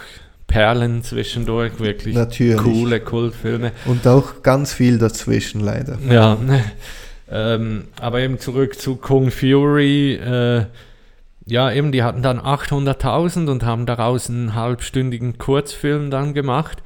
[0.48, 2.62] Perlen zwischendurch, wirklich Natürlich.
[2.62, 3.72] coole Kultfilme.
[3.86, 5.98] Und auch ganz viel dazwischen, leider.
[6.10, 6.38] Ja,
[7.32, 10.16] ähm, aber eben zurück zu Kung Fury.
[10.16, 10.66] Äh,
[11.46, 16.84] ja, eben, die hatten dann 800.000 und haben daraus einen halbstündigen Kurzfilm dann gemacht.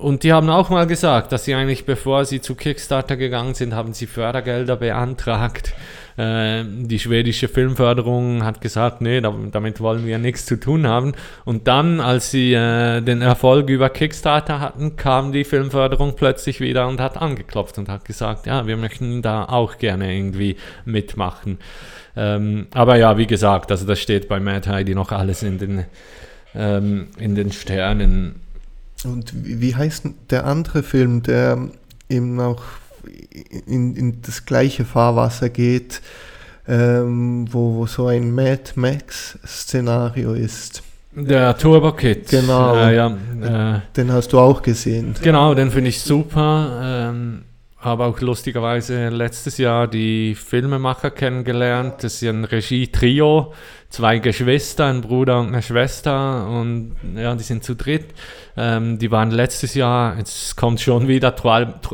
[0.00, 3.74] Und die haben auch mal gesagt, dass sie eigentlich, bevor sie zu Kickstarter gegangen sind,
[3.74, 5.74] haben sie Fördergelder beantragt.
[6.16, 11.12] Äh, die schwedische Filmförderung hat gesagt, nee, da- damit wollen wir nichts zu tun haben.
[11.44, 16.88] Und dann, als sie äh, den Erfolg über Kickstarter hatten, kam die Filmförderung plötzlich wieder
[16.88, 21.58] und hat angeklopft und hat gesagt, ja, wir möchten da auch gerne irgendwie mitmachen.
[22.16, 25.84] Ähm, aber ja, wie gesagt, also das steht bei Mad Heidi noch alles in den,
[26.54, 28.40] ähm, in den Sternen.
[29.04, 31.58] Und wie heißt der andere Film, der
[32.08, 32.62] eben auch
[33.66, 36.02] in, in das gleiche Fahrwasser geht,
[36.68, 40.82] ähm, wo, wo so ein Mad Max-Szenario ist?
[41.12, 42.28] Der Turbo Kid.
[42.28, 42.76] Genau.
[42.76, 45.14] Äh, ja, äh, Den hast du auch gesehen.
[45.20, 46.80] genau, den finde ich super.
[47.10, 47.42] Ähm,
[47.80, 51.94] habe auch lustigerweise letztes Jahr die Filmemacher kennengelernt.
[52.02, 53.54] Das ist ja ein Regie-Trio.
[53.88, 56.46] Zwei Geschwister, ein Bruder und eine Schwester.
[56.48, 58.04] Und ja, die sind zu dritt.
[58.56, 61.34] Ähm, die waren letztes Jahr, jetzt kommt schon wieder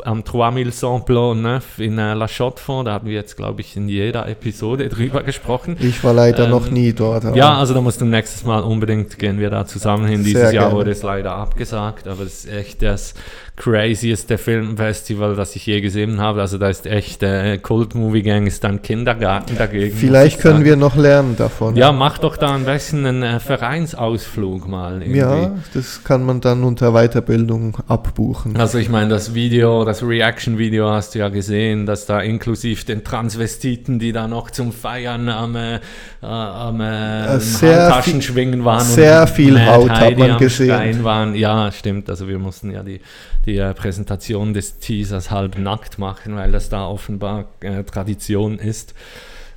[0.03, 2.85] am 3109 in äh, La Chaux-de-Fonds.
[2.85, 5.77] Da haben wir jetzt, glaube ich, in jeder Episode drüber gesprochen.
[5.79, 7.35] Ich war leider Ähm, noch nie dort.
[7.35, 10.23] Ja, also da musst du nächstes Mal unbedingt gehen wir da zusammen hin.
[10.23, 13.15] Dieses Jahr wurde es leider abgesagt, aber es ist echt das
[13.57, 16.41] crazieste Filmfestival, das ich je gesehen habe.
[16.41, 19.97] Also da ist echt, äh, Cult Movie Gang ist ein Kindergarten dagegen.
[19.97, 20.65] Vielleicht ich können sagen.
[20.65, 21.75] wir noch lernen davon.
[21.75, 25.01] Ja, mach doch da am besten einen äh, Vereinsausflug mal.
[25.01, 25.17] Irgendwie.
[25.17, 28.55] Ja, das kann man dann unter Weiterbildung abbuchen.
[28.57, 33.03] Also ich meine, das Video, das Reaction-Video hast du ja gesehen, dass da inklusive den
[33.03, 35.79] Transvestiten, die da noch zum Feiern am, äh, äh,
[36.21, 38.85] am äh, sehr Handtaschenschwingen waren.
[38.85, 40.67] sehr viel Haut hat Heidi man am gesehen.
[40.67, 41.33] Stein waren.
[41.33, 42.07] Ja, stimmt.
[42.07, 43.01] Also wir mussten ja die,
[43.47, 48.93] die äh, Präsentation des Teasers halb nackt machen, weil das da offenbar äh, Tradition ist.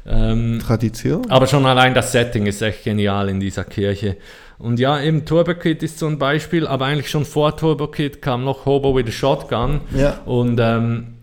[0.07, 1.31] Ähm, Tradition?
[1.31, 4.17] aber schon allein das Setting ist echt genial in dieser Kirche.
[4.59, 8.23] Und ja, eben Turbo Kid ist so ein Beispiel, aber eigentlich schon vor Turbo Kid
[8.23, 9.81] kam noch Hobo with a Shotgun.
[9.95, 10.21] Ja.
[10.25, 11.15] Und ähm,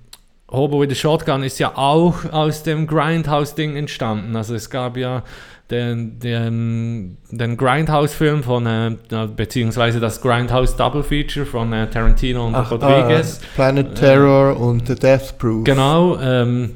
[0.50, 4.36] Hobo with a Shotgun ist ja auch aus dem Grindhouse-Ding entstanden.
[4.36, 5.24] Also es gab ja
[5.70, 8.96] den, den, den Grindhouse-Film von, äh,
[9.36, 13.42] beziehungsweise das Grindhouse Double Feature von äh, Tarantino und Ach, Rodriguez.
[13.42, 15.66] ah, Planet Terror und The Death Proof.
[15.66, 16.72] Genau, ähm,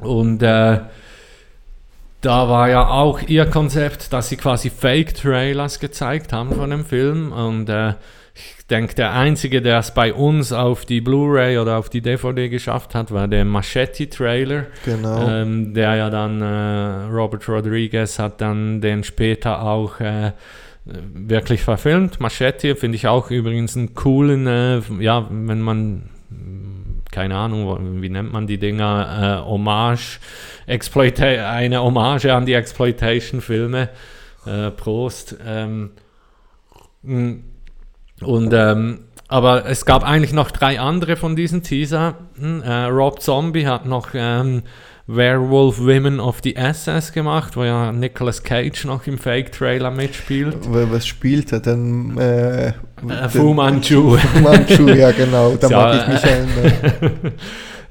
[0.00, 0.80] und äh,
[2.20, 7.32] da war ja auch ihr Konzept, dass sie quasi Fake-Trailers gezeigt haben von dem Film
[7.32, 7.94] und äh,
[8.34, 12.48] ich denke, der einzige, der es bei uns auf die Blu-ray oder auf die DVD
[12.48, 14.66] geschafft hat, war der Machete-Trailer.
[14.84, 15.28] Genau.
[15.28, 20.32] Ähm, der ja dann, äh, Robert Rodriguez hat dann den später auch äh,
[20.84, 22.20] wirklich verfilmt.
[22.20, 26.10] Machete finde ich auch übrigens einen coolen, äh, ja, wenn man,
[27.12, 30.18] keine Ahnung, wie nennt man die Dinger, äh, Hommage,
[30.66, 33.90] Exploita eine Hommage an die Exploitation-Filme.
[34.46, 35.36] Äh, Prost.
[35.46, 35.90] Ähm,
[38.20, 42.14] und ähm, aber es gab eigentlich noch drei andere von diesen Teaser.
[42.38, 44.62] Hm, äh, Rob Zombie hat noch ähm,
[45.06, 50.56] Werewolf Women of the SS gemacht, wo ja Nicolas Cage noch im Fake-Trailer mitspielt.
[50.70, 52.16] Was spielt er denn?
[52.16, 52.72] Äh, äh,
[53.28, 54.16] Fu Manchu.
[54.16, 57.32] Fu Manchu, ja genau, da mag ich mich erinnern.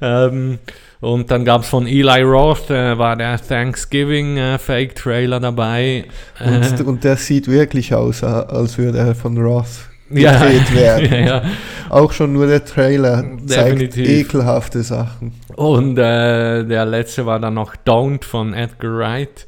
[0.00, 0.58] ähm,
[1.00, 4.58] und dann gab es von Eli Roth, äh, war der Thanksgiving äh,
[5.40, 6.06] dabei.
[6.44, 10.74] Und, und, der sieht wirklich aus, als würde er von Roth gedreht ja.
[10.74, 11.12] werden.
[11.12, 11.42] ja, ja.
[11.90, 15.32] Auch schon nur der Trailer zeigt ekelhafte Sachen.
[15.54, 19.46] Und äh, der letzte war dann noch Don't von Edgar Wright.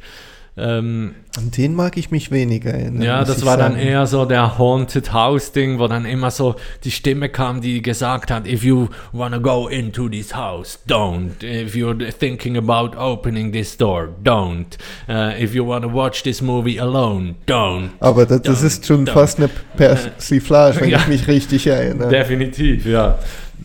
[0.58, 3.02] Ähm, An den mag ich mich weniger erinnern.
[3.02, 3.74] Ja, das war sagen.
[3.74, 7.82] dann eher so der Haunted House Ding, wo dann immer so die Stimme kam, die
[7.82, 11.42] gesagt hat, if you wanna go into this house, don't.
[11.42, 14.78] If you're thinking about opening this door, don't.
[15.08, 17.90] Uh, if you wanna watch this movie alone, don't.
[18.00, 19.12] Aber das, das ist schon don't.
[19.12, 22.08] fast eine Persiflage, wenn ja, ich mich richtig erinnere.
[22.08, 23.18] Definitiv, ja.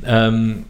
[0.06, 0.66] Ähm,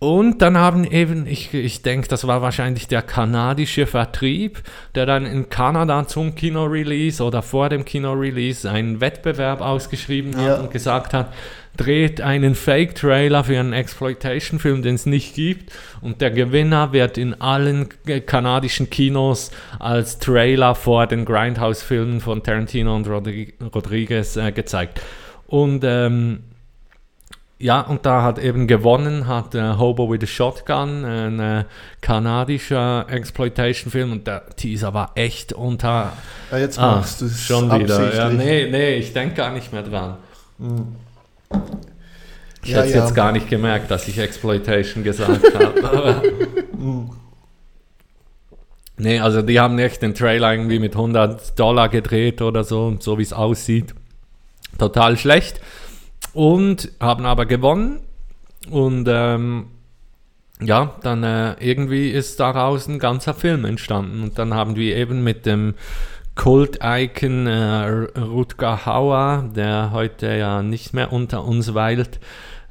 [0.00, 4.62] und dann haben eben, ich, ich denke, das war wahrscheinlich der kanadische Vertrieb,
[4.94, 10.54] der dann in Kanada zum Kino-Release oder vor dem Kino-Release einen Wettbewerb ausgeschrieben hat ja.
[10.56, 11.34] und gesagt hat,
[11.76, 15.70] dreht einen Fake-Trailer für einen Exploitation-Film, den es nicht gibt.
[16.00, 17.90] Und der Gewinner wird in allen
[18.24, 25.02] kanadischen Kinos als Trailer vor den Grindhouse-Filmen von Tarantino und Rodriguez äh, gezeigt.
[25.46, 26.44] Und ähm,
[27.62, 31.64] ja, und da hat eben gewonnen, hat äh, Hobo with a Shotgun, ein äh,
[32.00, 36.14] kanadischer Exploitation-Film und der Teaser war echt unter...
[36.50, 38.14] Ja, jetzt ah, machst du es schon wieder.
[38.14, 40.16] Ja, nee, nee, ich denke gar nicht mehr dran.
[40.58, 40.96] Hm.
[42.64, 43.02] Ich ja, hätte ja.
[43.02, 46.22] jetzt gar nicht gemerkt, dass ich Exploitation gesagt habe.
[46.72, 47.10] Hm.
[48.96, 53.18] nee, also die haben echt den Trailer irgendwie mit 100 Dollar gedreht oder so, so
[53.18, 53.94] wie es aussieht.
[54.78, 55.60] Total schlecht
[56.32, 58.00] und haben aber gewonnen.
[58.70, 59.66] Und ähm,
[60.60, 64.22] ja, dann äh, irgendwie ist daraus ein ganzer Film entstanden.
[64.22, 65.74] Und dann haben wir eben mit dem
[66.40, 72.18] Kult-Icon äh, Rutger Hauer, der heute ja nicht mehr unter uns weilt,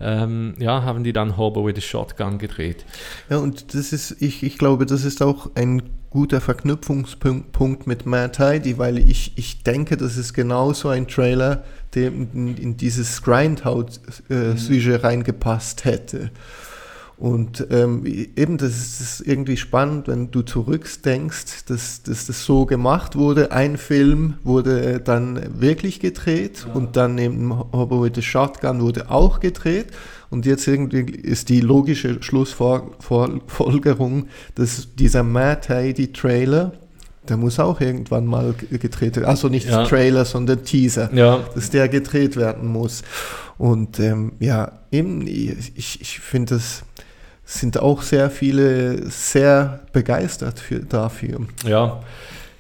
[0.02, 2.84] ähm, ja, haben die dann Hobo with a Shotgun gedreht.
[3.30, 8.40] Ja, und das ist, ich, ich glaube, das ist auch ein guter Verknüpfungspunkt mit Matt
[8.40, 11.64] Heidi, weil ich, ich denke, das ist genauso ein Trailer,
[11.94, 15.06] der in, in dieses Grindhouse-Sujet äh, mhm.
[15.06, 16.32] reingepasst hätte.
[17.20, 22.46] Und ähm, eben, das ist, das ist, irgendwie spannend, wenn du zurückdenkst, dass, dass das
[22.46, 23.52] so gemacht wurde.
[23.52, 26.74] Ein Film wurde dann wirklich gedreht ja.
[26.74, 29.88] und dann eben Hobo with the Shotgun wurde auch gedreht.
[30.30, 36.72] Und jetzt irgendwie ist die logische Schlussfolgerung, dass dieser Matt Heidi Trailer,
[37.28, 39.28] der muss auch irgendwann mal gedreht werden.
[39.28, 39.84] Also nicht ja.
[39.84, 41.42] Trailer, sondern Teaser, ja.
[41.54, 43.04] dass der gedreht werden muss.
[43.58, 46.84] Und ähm, ja, eben, ich, ich finde das
[47.50, 51.42] sind auch sehr viele sehr begeistert für, dafür.
[51.66, 52.00] Ja.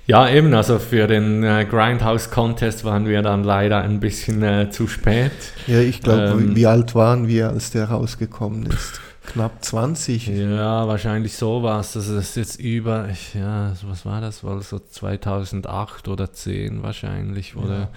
[0.07, 4.71] Ja, eben, also für den äh, Grindhouse Contest waren wir dann leider ein bisschen äh,
[4.71, 5.31] zu spät.
[5.67, 8.99] Ja, ich glaube, ähm, wie alt waren wir, als der rausgekommen ist?
[9.27, 10.25] Knapp 20.
[10.29, 11.91] Ja, wahrscheinlich so war es.
[11.91, 14.43] Das ist jetzt über, ja, was war das?
[14.43, 17.55] War so 2008 oder 10 wahrscheinlich.
[17.55, 17.89] Oder,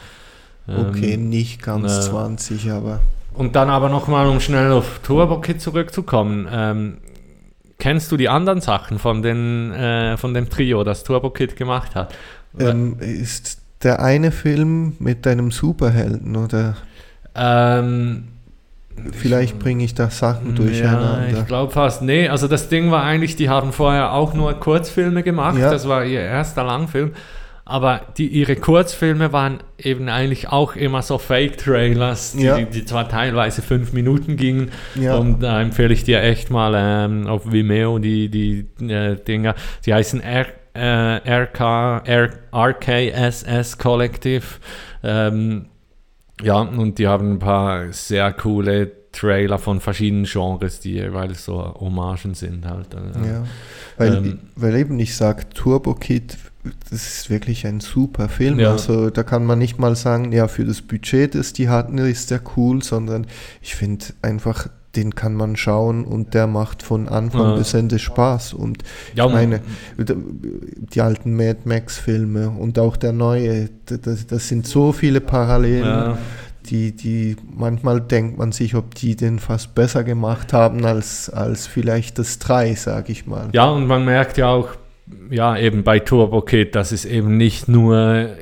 [0.67, 0.89] ja.
[0.91, 3.01] Okay, ähm, nicht ganz äh, 20, aber.
[3.35, 6.49] Und dann aber nochmal, um schnell auf Turbo Kid zurückzukommen.
[6.51, 6.99] Ähm,
[7.83, 11.97] Kennst du die anderen Sachen von, den, äh, von dem Trio, das Turbo Kid gemacht
[11.97, 12.15] hat?
[12.57, 16.77] Ähm, ist der eine Film mit deinem Superhelden oder?
[17.35, 18.29] Ähm,
[19.11, 21.27] Vielleicht bringe ich da Sachen durcheinander.
[21.29, 22.03] Ja, ich glaube fast.
[22.03, 25.59] Nee, also das Ding war eigentlich, die haben vorher auch nur Kurzfilme gemacht.
[25.59, 25.71] Ja.
[25.73, 27.13] Das war ihr erster Langfilm.
[27.65, 32.57] Aber die, ihre Kurzfilme waren eben eigentlich auch immer so Fake-Trailers, die, ja.
[32.57, 34.73] die, die, zwar teilweise fünf Minuten gingen.
[34.97, 35.17] Ja.
[35.17, 39.55] Und da empfehle ich dir echt mal ähm, auf Vimeo die, die äh, Dinger.
[39.87, 44.45] Die heißen R, äh, RK, R, RKSS Collective.
[45.05, 45.67] Ähm,
[46.43, 51.75] ja, und die haben ein paar sehr coole Trailer von verschiedenen Genres, die jeweils so
[51.79, 52.95] Hommagen sind halt.
[52.95, 53.45] Also, Ja,
[53.99, 56.37] weil, Ähm, weil eben ich sage, Turbo Kid,
[56.91, 58.61] das ist wirklich ein super Film.
[58.61, 58.73] Ja.
[58.73, 62.31] Also da kann man nicht mal sagen, ja, für das Budget, das die hatten, ist
[62.31, 63.27] der cool, sondern
[63.61, 67.57] ich finde einfach, den kann man schauen und der macht von Anfang Ja.
[67.57, 68.53] bis Ende Spaß.
[68.53, 68.83] Und
[69.15, 69.61] Ja, ich meine,
[69.97, 75.85] die alten Mad Max-Filme und auch der neue, das, das sind so viele Parallelen.
[75.85, 76.19] Ja.
[76.67, 81.67] Die, die manchmal denkt man sich, ob die den fast besser gemacht haben als, als
[81.67, 83.49] vielleicht das 3, sage ich mal.
[83.53, 84.69] Ja, und man merkt ja auch,
[85.31, 88.37] ja, eben bei Turbo Kid, dass es eben nicht nur äh,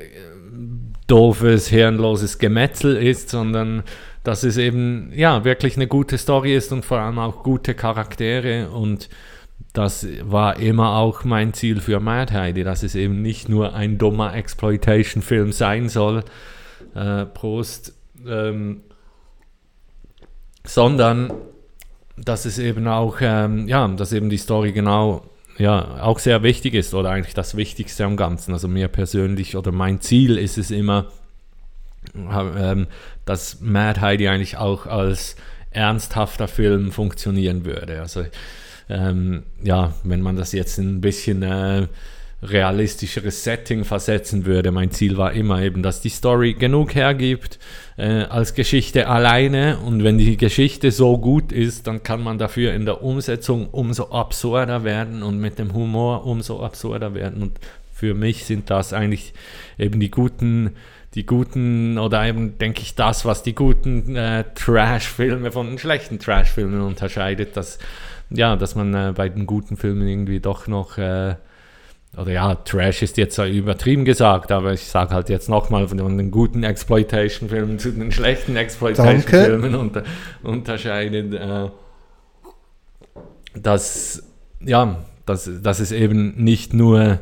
[1.07, 3.83] doofes, hirnloses Gemetzel ist, sondern
[4.23, 8.69] dass es eben, ja, wirklich eine gute Story ist und vor allem auch gute Charaktere.
[8.69, 9.09] Und
[9.73, 13.97] das war immer auch mein Ziel für Mad Heidi, dass es eben nicht nur ein
[13.97, 16.23] dummer Exploitation-Film sein soll,
[16.93, 17.93] äh, Prost,
[18.27, 18.81] ähm,
[20.65, 21.33] sondern
[22.17, 25.23] dass es eben auch, ähm, ja, dass eben die Story genau,
[25.57, 28.53] ja, auch sehr wichtig ist oder eigentlich das Wichtigste am Ganzen.
[28.53, 31.07] Also mir persönlich oder mein Ziel ist es immer,
[32.15, 32.87] ähm,
[33.25, 35.35] dass Mad Heidi eigentlich auch als
[35.71, 38.01] ernsthafter Film funktionieren würde.
[38.01, 38.25] Also
[38.89, 41.87] ähm, ja, wenn man das jetzt in ein bisschen äh,
[42.43, 44.71] realistischeres Setting versetzen würde.
[44.71, 47.59] Mein Ziel war immer eben, dass die Story genug hergibt
[47.97, 52.73] äh, als Geschichte alleine und wenn die Geschichte so gut ist, dann kann man dafür
[52.73, 57.59] in der Umsetzung umso absurder werden und mit dem Humor umso absurder werden und
[57.93, 59.33] für mich sind das eigentlich
[59.77, 60.71] eben die guten
[61.13, 66.19] die guten oder eben denke ich das, was die guten äh, Trash-Filme von den schlechten
[66.19, 67.79] Trash-Filmen unterscheidet, dass
[68.29, 71.35] ja, dass man äh, bei den guten Filmen irgendwie doch noch äh,
[72.17, 76.29] oder ja, Trash ist jetzt übertrieben gesagt, aber ich sage halt jetzt nochmal von den
[76.29, 80.03] guten Exploitation-Filmen zu den schlechten Exploitation-Filmen unter,
[80.43, 81.69] unterscheidet, äh,
[83.55, 84.23] dass,
[84.59, 87.19] ja, dass, dass es eben nicht nur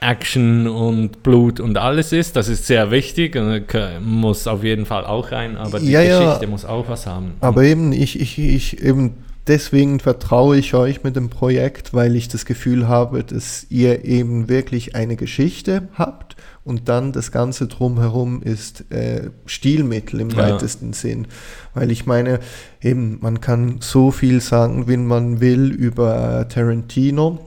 [0.00, 3.66] Action und Blut und alles ist, das ist sehr wichtig und
[4.00, 6.20] muss auf jeden Fall auch rein, aber die Ja, ja.
[6.20, 7.32] Geschichte muss auch was haben.
[7.40, 12.28] Aber eben, ich, ich, ich, eben deswegen vertraue ich euch mit dem Projekt, weil ich
[12.28, 18.42] das Gefühl habe, dass ihr eben wirklich eine Geschichte habt und dann das Ganze drumherum
[18.42, 20.36] ist äh, Stilmittel im Ja.
[20.36, 21.26] weitesten Sinn.
[21.74, 22.38] Weil ich meine,
[22.80, 27.40] eben, man kann so viel sagen, wenn man will, über Tarantino,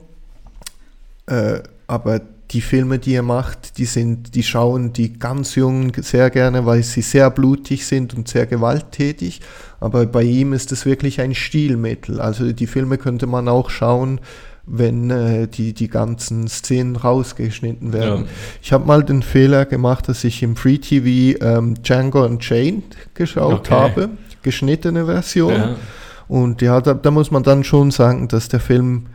[1.26, 2.20] äh, aber
[2.50, 6.82] die Filme, die er macht, die sind, die schauen die ganz Jungen sehr gerne, weil
[6.82, 9.40] sie sehr blutig sind und sehr gewalttätig.
[9.80, 12.20] Aber bei ihm ist es wirklich ein Stilmittel.
[12.20, 14.20] Also die Filme könnte man auch schauen,
[14.66, 18.24] wenn äh, die, die ganzen Szenen rausgeschnitten werden.
[18.24, 18.30] Ja.
[18.62, 23.52] Ich habe mal den Fehler gemacht, dass ich im Free TV ähm, Django Unchained geschaut
[23.70, 23.74] Okay.
[23.74, 24.08] habe,
[24.42, 25.52] geschnittene Version.
[25.52, 25.76] Ja.
[26.28, 29.06] Und ja, da, da muss man dann schon sagen, dass der Film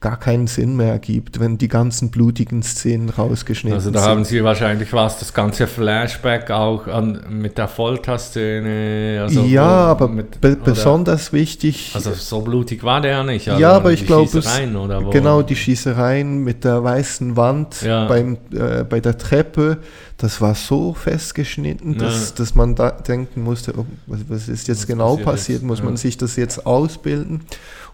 [0.00, 4.08] gar keinen Sinn mehr ergibt, wenn die ganzen blutigen Szenen rausgeschnitten Also da sind.
[4.10, 9.20] haben sie wahrscheinlich was, das ganze Flashback auch an, mit der Folterszene.
[9.22, 11.92] Also ja, aber mit, be besonders wichtig.
[11.94, 13.48] Also so blutig war der ja nicht.
[13.48, 14.28] Also ja, aber ich glaube,
[15.10, 18.06] genau die Schießereien mit der weißen Wand Ja.
[18.06, 19.78] beim, äh, bei der Treppe,
[20.18, 22.34] das war so festgeschnitten, dass, Ja.
[22.36, 25.66] dass man da denken musste, oh, was, was ist jetzt Was genau passiert jetzt?
[25.66, 27.42] muss man sich das jetzt ausbilden.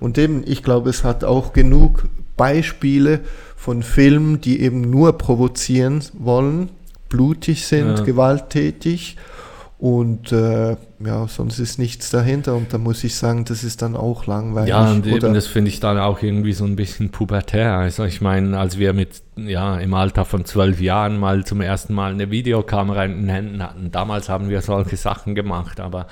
[0.03, 3.21] Und eben, ich glaube, es hat auch genug Beispiele
[3.57, 6.71] von Filmen, die eben nur provozieren wollen,
[7.09, 8.05] blutig sind, Ja.
[8.05, 9.17] gewalttätig
[9.79, 13.97] und äh, ja, sonst ist nichts dahinter und da muss ich sagen, das ist dann
[13.97, 14.71] auch langweilig.
[14.71, 15.17] Ja, und oder?
[15.17, 17.75] eben das finde ich dann auch irgendwie so ein bisschen pubertär.
[17.75, 21.95] Also ich meine, als wir mit, ja, im Alter von zwölf Jahren mal zum ersten
[21.95, 26.07] Mal eine Videokamera in den Händen hatten, damals haben wir solche Sachen gemacht, aber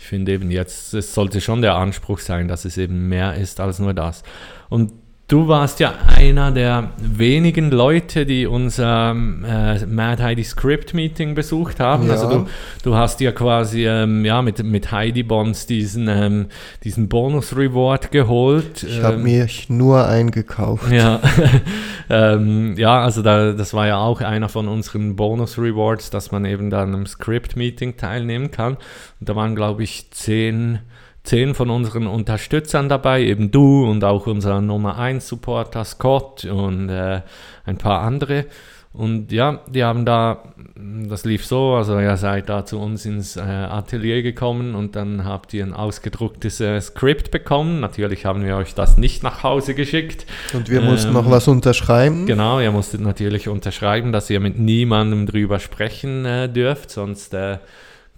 [0.00, 3.60] ich finde eben jetzt, es sollte schon der Anspruch sein, dass es eben mehr ist
[3.60, 4.22] als nur das.
[4.70, 4.92] Und
[5.30, 11.34] du warst ja einer der wenigen Leute, die unser ähm, äh, Mad Heidi Script Meeting
[11.34, 12.08] besucht haben.
[12.08, 12.12] Ja.
[12.14, 12.46] Also du,
[12.82, 16.46] du hast dir quasi ähm, ja, mit, mit Heidi Bonds diesen, ähm,
[16.82, 18.82] diesen Bonus-Reward geholt.
[18.82, 20.90] Ich habe Ähm, mich nur eingekauft.
[20.90, 21.20] ja,
[22.10, 26.70] ähm, ja, also da, das war ja auch einer von unseren Bonus-Rewards, dass man eben
[26.70, 28.74] dann am Script-Meeting teilnehmen kann.
[29.20, 30.80] Und da waren, glaube ich, zehn,
[31.22, 36.88] zehn von unseren Unterstützern dabei, eben du und auch unser Nummer 1 Supporter Scott und
[36.88, 37.22] äh,
[37.64, 38.46] ein paar andere.
[38.92, 43.36] Und ja, die haben da, das lief so, also ihr seid da zu uns ins
[43.36, 47.78] äh, Atelier gekommen und dann habt ihr ein ausgedrucktes äh, Skript bekommen.
[47.78, 50.26] Natürlich haben wir euch das nicht nach Hause geschickt.
[50.54, 52.26] Und wir mussten Ähm, noch was unterschreiben.
[52.26, 57.58] Genau, ihr musstet natürlich unterschreiben, dass ihr mit niemandem drüber sprechen äh, dürft, sonst äh,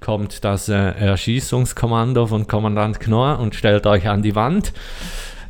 [0.02, 4.72] kommt das äh, Erschießungskommando von Kommandant Knorr und stellt euch an die Wand.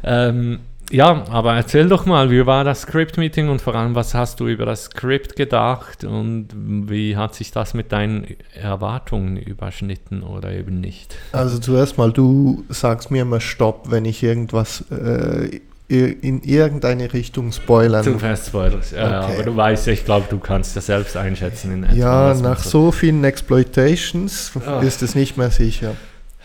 [0.05, 0.61] Ähm,
[0.93, 4.47] ja, aber erzähl doch mal, wie war das Script-Meeting und vor allem, was hast du
[4.47, 10.81] über das Script gedacht und wie hat sich das mit deinen Erwartungen überschnitten oder eben
[10.81, 11.17] nicht?
[11.33, 15.61] Also zuerst mal, du sagst mir immer Stopp, wenn ich irgendwas äh,
[16.01, 18.03] in irgendeine Richtung spoilern.
[18.03, 19.35] Zu fest Spoilers, ja, okay.
[19.35, 21.73] aber du weißt, ich glaube, du kannst das selbst einschätzen.
[21.73, 24.81] In etwa, ja, nach so vielen Exploitations oh.
[24.81, 25.95] ist es nicht mehr sicher.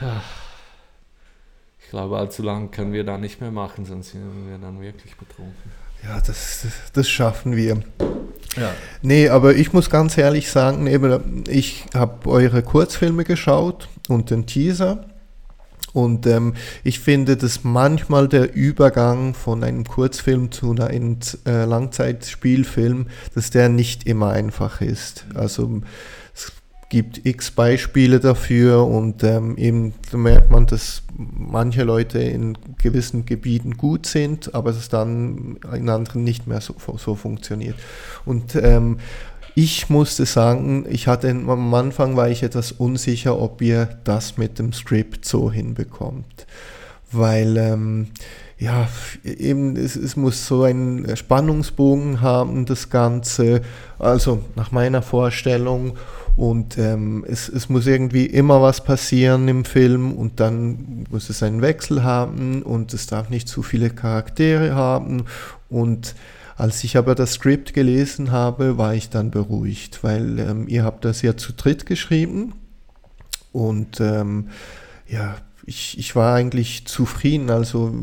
[0.02, 0.22] Ja.
[1.80, 5.16] Ich glaube, allzu lang können wir da nicht mehr machen, sonst sind wir dann wirklich
[5.16, 5.72] betrunken.
[6.04, 7.82] Ja, das, das, das schaffen wir.
[8.58, 8.72] Ja.
[9.02, 14.46] Nee, aber ich muss ganz ehrlich sagen, eben, ich habe eure Kurzfilme geschaut und den
[14.46, 15.06] Teaser.
[15.94, 23.08] Und ähm, ich finde, dass manchmal der Übergang von einem Kurzfilm zu einem äh, Langzeitspielfilm,
[23.34, 25.26] dass der nicht immer einfach ist.
[25.34, 25.82] Also
[26.90, 33.76] gibt x Beispiele dafür und ähm, eben merkt man, dass manche Leute in gewissen Gebieten
[33.76, 37.76] gut sind, aber es dann in anderen nicht mehr so, so funktioniert.
[38.26, 39.00] Und ähm,
[39.58, 44.60] ich musste sagen, ich hatte am Anfang war ich etwas unsicher, ob ihr das mit
[44.60, 46.46] dem Script so hinbekommt,
[47.12, 48.08] weil ähm,
[48.60, 48.88] ja,
[49.24, 53.62] eben, es, es muss so einen Spannungsbogen haben, das Ganze,
[53.98, 55.98] also nach meiner Vorstellung.
[56.36, 61.42] Und ähm, es, es muss irgendwie immer was passieren im Film und dann muss es
[61.42, 65.24] einen Wechsel haben und es darf nicht zu viele Charaktere haben.
[65.68, 66.14] Und
[66.58, 71.06] als ich aber das Skript gelesen habe, war ich dann beruhigt, weil ähm, ihr habt
[71.06, 72.56] das ja zu dritt geschrieben
[73.52, 74.50] und ähm,
[75.08, 75.38] ja,
[75.68, 77.52] ich, ich war eigentlich zufrieden.
[77.52, 77.94] Also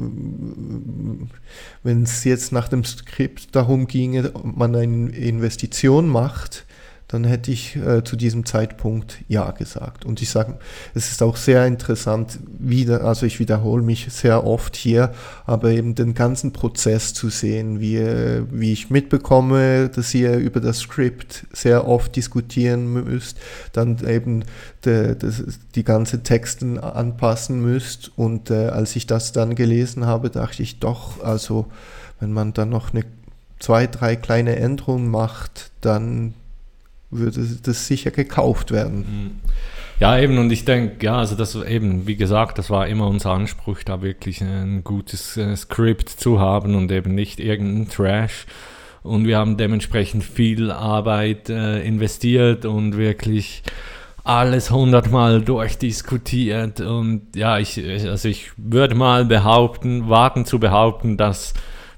[1.82, 6.64] wenn es jetzt nach dem Skript darum ginge, ob man eine Investition macht,
[7.14, 10.04] dann hätte ich äh, zu diesem Zeitpunkt Ja gesagt.
[10.04, 10.58] Und ich sage,
[10.94, 15.12] es ist auch sehr interessant, wieder, also ich wiederhole mich sehr oft hier,
[15.46, 18.00] aber eben den ganzen Prozess zu sehen, wie,
[18.50, 23.38] wie ich mitbekomme, dass ihr über das Skript sehr oft diskutieren müsst,
[23.72, 24.44] dann eben
[24.84, 25.30] de, de,
[25.76, 28.10] die ganze Texten anpassen müsst.
[28.16, 31.66] Und äh, als ich das dann gelesen habe, dachte ich doch, also
[32.18, 33.04] wenn man dann noch eine
[33.60, 36.34] zwei, drei kleine Änderungen macht, dann
[37.14, 38.98] würde das sicher gekauft werden.
[38.98, 39.30] Mhm.
[40.00, 43.30] Ja, eben, und ich denke, ja, also das eben, wie gesagt, das war immer unser
[43.30, 48.46] Anspruch, da wirklich ein gutes äh, Skript zu haben und eben nicht irgendein Trash.
[49.02, 53.62] Und wir haben dementsprechend viel Arbeit äh, investiert und wirklich
[54.24, 56.80] alles hundertmal durchdiskutiert.
[56.80, 61.52] Und ja, ich, also ich würde mal behaupten, wagen zu behaupten, dass,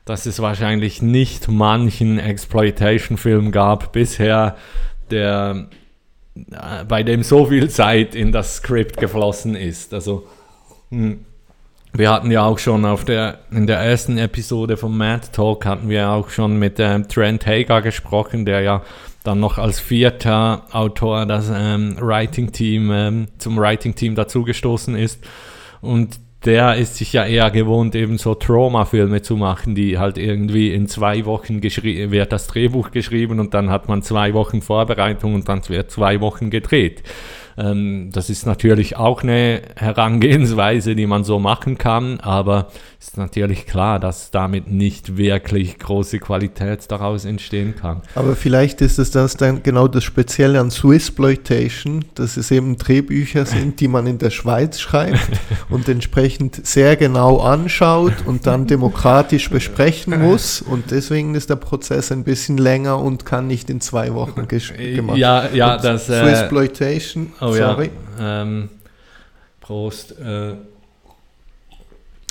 [0.05, 4.57] dass es wahrscheinlich nicht manchen Exploitation-Film gab bisher,
[5.11, 5.69] der,
[6.35, 9.95] äh, bei dem so viel Zeit in das Skript geflossen ist.
[9.95, 10.27] Also
[10.91, 11.25] hm,
[11.93, 15.89] wir hatten ja auch schon auf der, in der ersten Episode vom Mad Talk hatten
[15.89, 18.83] wir auch schon mit ähm, Trent Hager gesprochen, der ja
[19.25, 25.25] dann noch als vierter Autor das ähm, Writing Team ähm, zum Writing Team dazugestoßen ist.
[25.81, 30.73] Und der ist sich ja eher gewohnt, eben so Trauma-Filme zu machen, die halt irgendwie
[30.73, 35.49] in zwei Wochen wird das Drehbuch geschrieben und dann hat man zwei Wochen Vorbereitung und
[35.49, 37.03] dann wird zwei Wochen gedreht.
[37.59, 42.69] Ähm, das ist natürlich auch eine Herangehensweise, die man so machen kann, aber
[43.07, 48.03] ist natürlich klar, dass damit nicht wirklich große Qualität daraus entstehen kann.
[48.15, 53.47] Aber vielleicht ist es das dann genau das Spezielle an Swissploitation, dass es eben Drehbücher
[53.47, 55.29] sind, die man in der Schweiz schreibt
[55.71, 62.11] und entsprechend sehr genau anschaut und dann demokratisch besprechen muss und deswegen ist der Prozess
[62.11, 66.23] ein bisschen länger und kann nicht in zwei Wochen gemacht Ja, ja, und das äh,
[66.23, 67.33] Swissploitation.
[67.41, 67.91] Oh Sorry.
[68.19, 68.43] ja.
[68.43, 68.69] Ähm,
[69.61, 70.19] Prost.
[70.19, 70.55] Äh,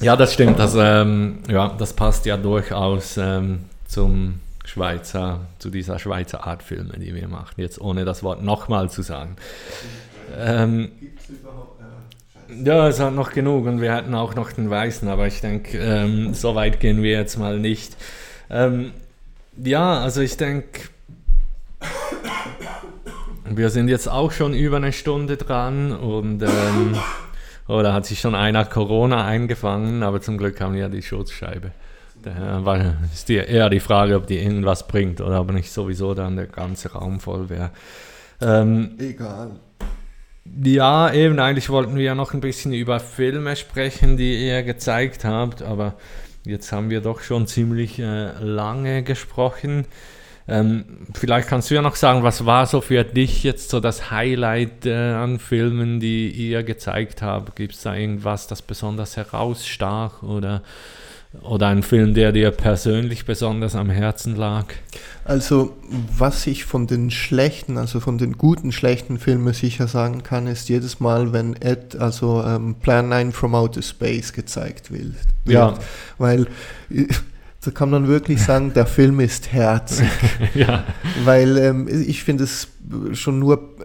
[0.02, 0.60] ja, das stimmt.
[0.60, 6.94] Das, ähm, ja, das passt ja durchaus ähm, zum Schweizer, zu dieser Schweizer Art Filme,
[6.98, 7.54] die wir machen.
[7.58, 9.36] Jetzt ohne das Wort nochmal zu sagen.
[10.38, 10.92] Ähm,
[12.64, 15.78] ja, es hat noch genug und wir hätten auch noch den Weißen, aber ich denke,
[15.78, 17.96] ähm, so weit gehen wir jetzt mal nicht.
[18.50, 18.92] Ähm,
[19.58, 20.82] ja, also ich denke,
[23.46, 26.96] wir sind jetzt auch schon über eine Stunde dran und ähm,
[27.68, 31.02] oh, da hat sich schon einer Corona eingefangen, aber zum Glück haben wir ja die
[31.02, 31.72] Schutzscheibe.
[32.24, 36.36] Da ist die, eher die Frage, ob die irgendwas bringt oder ob nicht sowieso dann
[36.36, 37.70] der ganze Raum voll wäre.
[38.42, 39.52] Ähm, Egal.
[40.64, 45.26] Ja, eben, eigentlich wollten wir ja noch ein bisschen über Filme sprechen, die ihr gezeigt
[45.26, 45.96] habt, aber
[46.46, 49.86] jetzt haben wir doch schon ziemlich äh, lange gesprochen.
[50.48, 54.12] Ähm, vielleicht kannst du ja noch sagen, was war so für dich jetzt so das
[54.12, 57.56] Highlight äh, an Filmen, die ihr gezeigt habt?
[57.56, 60.62] Gibt es da irgendwas, das besonders herausstach oder,
[61.42, 64.66] oder ein Film, der dir persönlich besonders am Herzen lag?
[65.24, 65.76] Also,
[66.16, 70.70] was ich von den schlechten, also von den guten, schlechten Filmen sicher sagen kann, ist
[70.70, 75.16] jedes Mal, wenn Ed, also ähm, Plan 9 from Outer Space gezeigt wird.
[75.46, 75.74] Ja.
[76.20, 76.46] Weil
[77.66, 80.10] da kann man wirklich sagen, der Film ist herzig.
[80.54, 80.84] ja.
[81.24, 82.68] Weil ähm, ich finde es
[83.14, 83.76] schon nur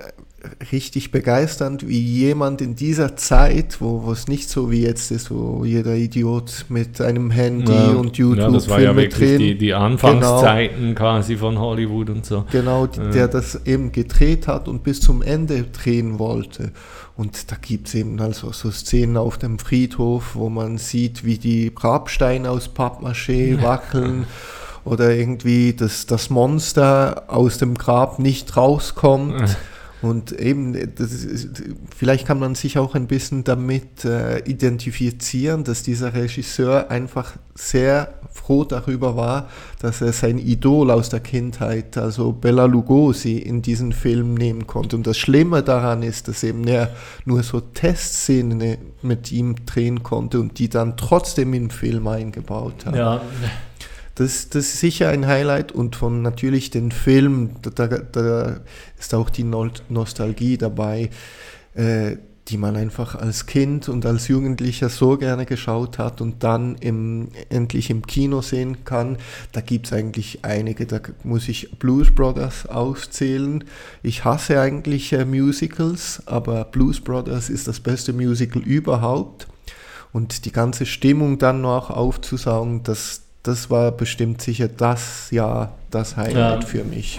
[0.72, 5.64] richtig begeisternd, wie jemand in dieser Zeit, wo, es nicht so wie jetzt ist, wo
[5.64, 9.38] jeder Idiot mit einem Handy Ja, und YouTube ja, das war Filme ja wirklich drehen.
[9.38, 12.44] die, die Anfangszeiten quasi von Hollywood und so.
[12.50, 13.10] Genau, Ja.
[13.10, 16.72] der das eben gedreht hat und bis zum Ende drehen wollte.
[17.16, 21.36] Und da gibt es eben also so Szenen auf dem Friedhof, wo man sieht, wie
[21.36, 24.24] die Grabsteine aus Pappmaché wackeln
[24.86, 29.58] oder irgendwie das, das Monster aus dem Grab nicht rauskommt.
[30.02, 31.62] Und eben, ist,
[31.94, 38.14] vielleicht kann man sich auch ein bisschen damit äh, identifizieren, dass dieser Regisseur einfach sehr
[38.32, 39.48] froh darüber war,
[39.80, 44.96] dass er sein Idol aus der Kindheit, also Bella Lugosi, in diesen Film nehmen konnte.
[44.96, 46.90] Und das Schlimme daran ist, dass eben er
[47.26, 52.96] nur so Testszenen mit ihm drehen konnte und die dann trotzdem im Film eingebaut hat.
[52.96, 53.20] Ja,
[54.14, 58.60] Das, das ist sicher ein Highlight und von natürlich den Film, da, da,
[58.98, 61.10] ist auch die Nol- Nostalgie dabei,
[61.74, 62.16] äh,
[62.48, 67.28] die man einfach als Kind und als Jugendlicher so gerne geschaut hat und dann im,
[67.48, 69.18] endlich im Kino sehen kann.
[69.52, 73.64] Da gibt es eigentlich einige, da muss ich Blues Brothers auszählen.
[74.02, 79.46] Ich hasse eigentlich äh, Musicals, aber Blues Brothers ist das beste Musical überhaupt.
[80.12, 86.16] Und die ganze Stimmung dann noch aufzusaugen, das, das war bestimmt sicher das Jahr, das
[86.16, 86.66] Highlight Ja.
[86.66, 87.18] für mich.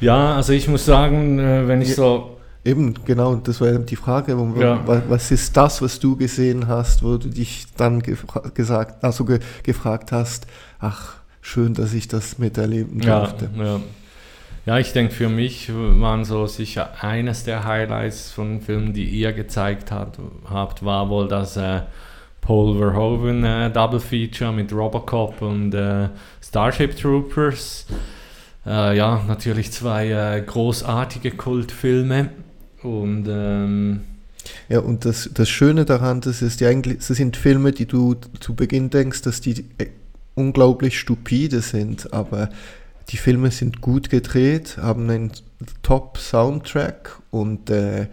[0.00, 1.94] ja, also ich muss sagen, äh, wenn ich Ja.
[1.94, 2.32] so
[2.64, 4.84] Eben, genau, das war die Frage, Ja.
[4.88, 8.02] wa- was ist das, was du gesehen hast, wo du dich dann
[8.54, 10.48] gesagt, also ge gefragt hast,
[10.80, 13.48] ach, schön, dass ich das miterleben durfte.
[13.56, 13.78] ja.
[14.66, 19.32] ja, ich denke, für mich waren so sicher eines der Highlights von Filmen, die ihr
[19.32, 20.18] gezeigt hat,
[20.50, 21.82] habt, war wohl das äh,
[22.46, 26.08] Paul Verhoeven äh, Double Feature mit Robocop und äh,
[26.40, 27.86] Starship Troopers.
[28.64, 32.30] Äh, ja, natürlich zwei äh, großartige Kultfilme.
[32.84, 34.02] Und ähm,
[34.68, 38.14] Ja, und das, das Schöne daran, das ist ja eigentlich, das sind Filme, die du
[38.38, 39.88] zu Beginn denkst, dass die äh,
[40.36, 42.50] unglaublich stupide sind, aber
[43.08, 45.32] die Filme sind gut gedreht, haben einen
[45.82, 48.06] Top-Soundtrack und äh,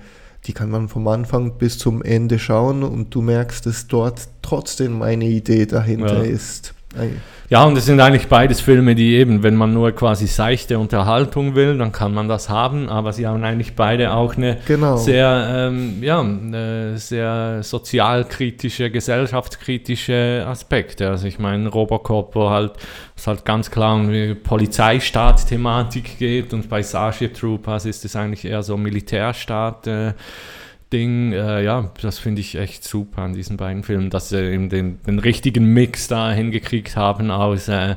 [0.45, 5.01] die kann man vom Anfang bis zum Ende schauen und du merkst, dass dort trotzdem
[5.01, 6.29] eine Idee dahinter Ja.
[6.31, 6.73] ist.
[7.49, 11.53] Ja, und es sind eigentlich beides Filme, die eben, wenn man nur quasi seichte Unterhaltung
[11.53, 14.97] will, dann kann man das haben, aber sie haben eigentlich beide auch eine Genau.
[14.97, 21.09] sehr, ähm, ja, eine sehr sozialkritische, gesellschaftskritische Aspekte.
[21.09, 22.71] Also ich meine, Robocop, wo halt
[23.15, 24.09] es halt ganz klar um
[24.43, 29.85] Polizeistaat-Thematik geht und bei Starship Troopers ist es eigentlich eher so Militärstaat.
[29.85, 30.13] Äh,
[30.93, 34.69] Ding, äh, ja, das finde ich echt super an diesen beiden Filmen, dass sie eben
[34.69, 37.95] den, den richtigen Mix da hingekriegt haben aus äh,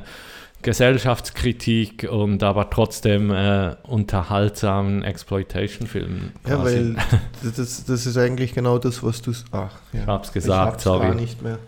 [0.63, 6.33] Gesellschaftskritik und aber trotzdem äh, unterhaltsamen Exploitation-Filmen.
[6.47, 6.95] Ja, weil
[7.55, 9.31] das, das ist eigentlich genau das, was du...
[9.51, 10.01] Ach, ja.
[10.01, 11.07] Ich hab's Ich gesagt, hab's sorry.
[11.07, 11.59] gar nicht mehr.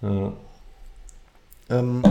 [0.00, 0.32] Ja.
[1.70, 2.02] Ähm,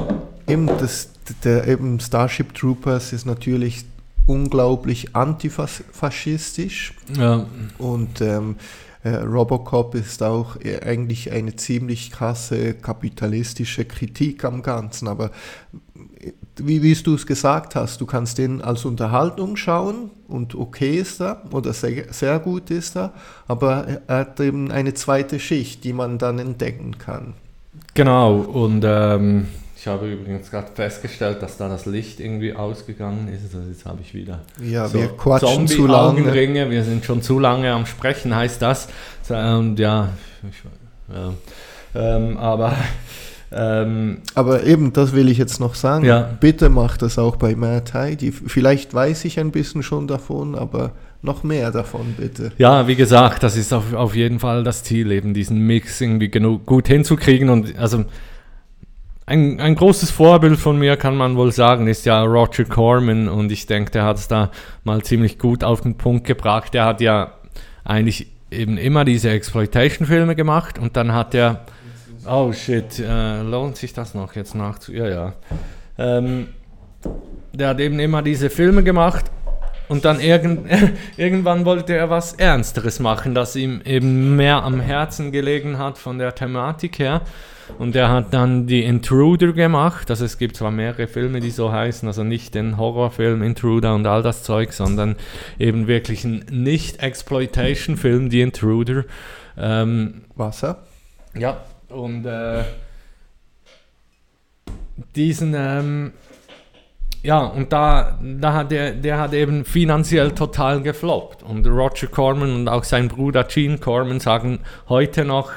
[0.46, 1.12] eben, das,
[1.44, 3.86] der eben Starship Troopers ist natürlich
[4.28, 7.48] unglaublich antifaschistisch Ja,
[7.80, 8.58] und ähm,
[9.04, 15.32] äh, Robocop ist auch äh, eigentlich eine ziemlich krasse kapitalistische Kritik am Ganzen, aber
[16.20, 20.98] äh, wie, wie du es gesagt hast, du kannst den als Unterhaltung schauen und okay
[20.98, 23.14] ist er oder sehr, sehr gut ist er,
[23.48, 27.34] aber er hat eben eine zweite Schicht, die man dann entdecken kann.
[27.94, 28.40] genau.
[28.40, 29.48] Und ähm,
[29.88, 33.56] ich habe übrigens gerade festgestellt, dass da das Licht irgendwie ausgegangen ist.
[33.56, 36.70] Also jetzt habe ich wieder Ja, so wir quatschen zu lange.
[36.70, 38.90] Wir sind schon zu lange am Sprechen, heißt das.
[39.30, 40.10] Und ja,
[40.44, 41.34] ich, ja.
[41.96, 42.76] Ähm, aber
[43.50, 46.04] ähm, Aber eben, das will ich jetzt noch sagen.
[46.04, 46.36] Ja.
[46.38, 48.34] Bitte macht das auch bei Mad Heidi.
[48.34, 50.92] Vielleicht weiß ich ein bisschen schon davon, aber
[51.22, 52.52] noch mehr davon, bitte.
[52.58, 56.30] Ja, wie gesagt, das ist auf, auf jeden Fall das Ziel, eben diesen Mix irgendwie
[56.30, 57.50] genug gut hinzukriegen.
[57.50, 58.04] Und also
[59.28, 63.28] ein, ein großes Vorbild von mir, kann man wohl sagen, ist ja Roger Corman.
[63.28, 64.52] Und ich denke, der hat es da
[64.86, 66.74] mal ziemlich gut auf den Punkt gebracht.
[66.74, 67.34] Der hat ja
[67.84, 71.66] eigentlich eben immer diese Exploitation-Filme gemacht und dann hat er.
[72.26, 74.94] Oh shit, äh, lohnt sich das noch jetzt nachzu.
[74.94, 75.34] Ja, ja.
[75.98, 76.48] Ähm,
[77.52, 79.26] der hat eben immer diese Filme gemacht
[79.90, 80.70] und dann irgend,
[81.18, 86.18] irgendwann wollte er was Ernsteres machen, das ihm eben mehr am Herzen gelegen hat von
[86.18, 87.22] der Thematik her.
[87.78, 90.10] Und er hat dann die Intruder gemacht.
[90.10, 94.08] Also es gibt zwar mehrere Filme, die so heißen, also nicht den Horrorfilm Intruder und
[94.08, 95.16] all das Zeug, sondern
[95.60, 99.06] eben wirklich ein Nicht-Exploitation-Film, die Intruder.
[99.58, 100.84] Ähm, Wasser?
[101.40, 101.58] ja,
[101.90, 102.64] und äh,
[105.16, 106.14] diesen, ähm,
[107.24, 111.44] ja, und da, da hat der, der hat eben finanziell total gefloppt.
[111.44, 115.52] Und Roger Corman und auch sein Bruder Gene Corman sagen heute noch,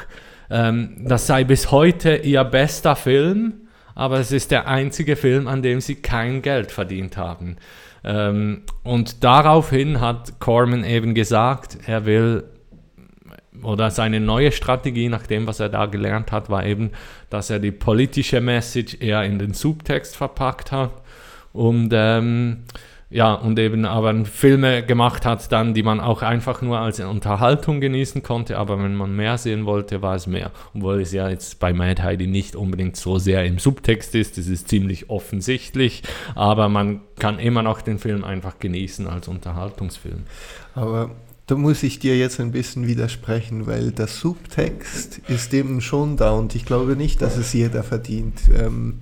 [0.50, 5.62] ähm, das sei bis heute ihr bester Film, aber es ist der einzige Film, an
[5.62, 7.56] dem sie kein Geld verdient haben.
[8.02, 12.44] Ähm, und daraufhin hat Corman eben gesagt, er will
[13.62, 16.92] oder seine neue Strategie, nach dem, was er da gelernt hat, war eben,
[17.28, 20.92] dass er die politische Message eher in den Subtext verpackt hat
[21.52, 22.64] und ähm,
[23.12, 27.80] ja, und eben aber Filme gemacht hat dann, die man auch einfach nur als Unterhaltung
[27.80, 30.52] genießen konnte, aber wenn man mehr sehen wollte, war es mehr.
[30.74, 34.46] Obwohl es ja jetzt bei Mad Heidi nicht unbedingt so sehr im Subtext ist, das
[34.46, 36.04] ist ziemlich offensichtlich,
[36.36, 40.22] aber man kann immer noch den Film einfach genießen als Unterhaltungsfilm.
[40.76, 41.10] Aber
[41.48, 46.30] da muss ich dir jetzt ein bisschen widersprechen, weil der Subtext ist eben schon da
[46.30, 48.42] und ich glaube nicht, dass es jeder verdient.
[48.56, 49.00] Ähm,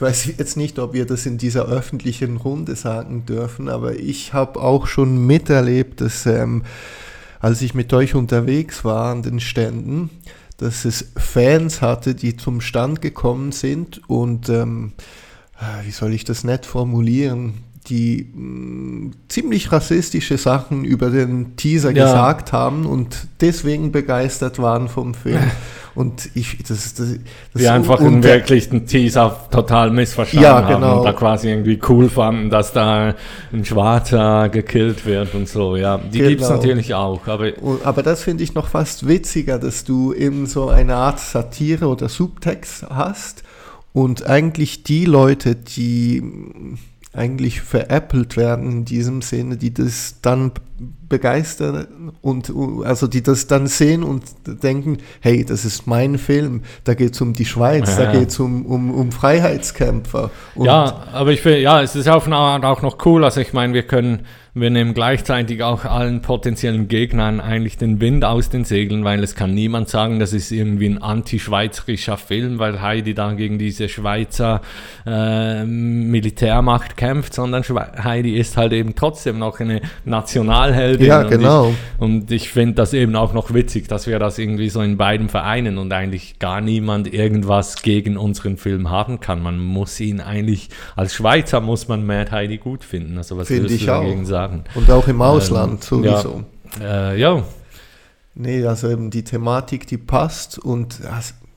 [0.00, 4.32] ich weiß jetzt nicht, ob wir das in dieser öffentlichen Runde sagen dürfen, aber ich
[4.32, 6.62] habe auch schon miterlebt, dass ähm,
[7.38, 10.08] als ich mit euch unterwegs war an den Ständen,
[10.56, 14.94] dass es Fans hatte, die zum Stand gekommen sind und ähm,
[15.58, 21.90] äh, wie soll ich das nett formulieren, die mh, ziemlich rassistische Sachen über den Teaser
[21.90, 22.04] Ja.
[22.06, 25.40] gesagt haben und deswegen begeistert waren vom Film.
[25.96, 27.08] Und ich, das, das,
[27.52, 30.98] das Die einfach einen und der- wirklich den Teaser total missverstanden Ja, haben genau.
[30.98, 33.14] und da quasi irgendwie cool fanden, dass da
[33.52, 35.74] ein Schwarzer gekillt wird und so.
[35.76, 36.28] Ja, die Genau.
[36.30, 40.14] gibt es natürlich auch, aber Und- Aber das finde ich noch fast witziger, dass du
[40.14, 43.42] eben so eine Art Satire oder Subtext hast
[43.92, 46.78] und eigentlich die Leute, die mm,
[47.12, 50.52] eigentlich veräppelt werden in diesem Sinne, die das dann
[51.08, 52.52] begeistern und
[52.84, 54.22] also die das dann sehen und
[54.62, 58.04] denken, hey, das ist mein Film, da geht es um die Schweiz, Ja.
[58.04, 60.30] da geht es um, um, um Freiheitskämpfer.
[60.54, 63.24] Und ja, aber ich finde, ja, es ist auf eine Art auch noch cool.
[63.24, 64.20] Also ich meine, wir können,
[64.54, 69.34] wir nehmen gleichzeitig auch allen potenziellen Gegnern eigentlich den Wind aus den Segeln, weil es
[69.34, 74.60] kann niemand sagen, das ist irgendwie ein anti-schweizerischer Film, weil Heidi da gegen diese Schweizer
[75.06, 79.82] äh, Militärmacht kämpft, sondern Schwe Heidi ist halt eben trotzdem noch eine
[80.70, 81.06] Nationalheldin.
[81.06, 81.70] Ja, genau.
[81.70, 84.96] Ich, und ich finde das eben auch noch witzig, dass wir das irgendwie so in
[84.96, 89.42] beiden vereinen und eigentlich gar niemand irgendwas gegen unseren Film haben kann.
[89.42, 93.18] Man muss ihn eigentlich, als Schweizer muss man Mad Heidi gut finden.
[93.18, 94.02] Also was Finde würdest ich du auch.
[94.02, 94.64] dagegen sagen?
[94.74, 96.44] und auch im Ausland Ähm, sowieso.
[96.80, 97.42] Ja, äh, ja.
[98.34, 101.00] Nee, also eben die Thematik, die passt und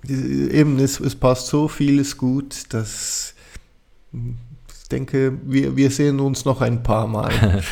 [0.07, 3.35] eben es, es passt so vieles gut, dass
[4.11, 4.37] hm,
[4.81, 7.31] ich denke, wir, wir sehen uns noch ein paar Mal.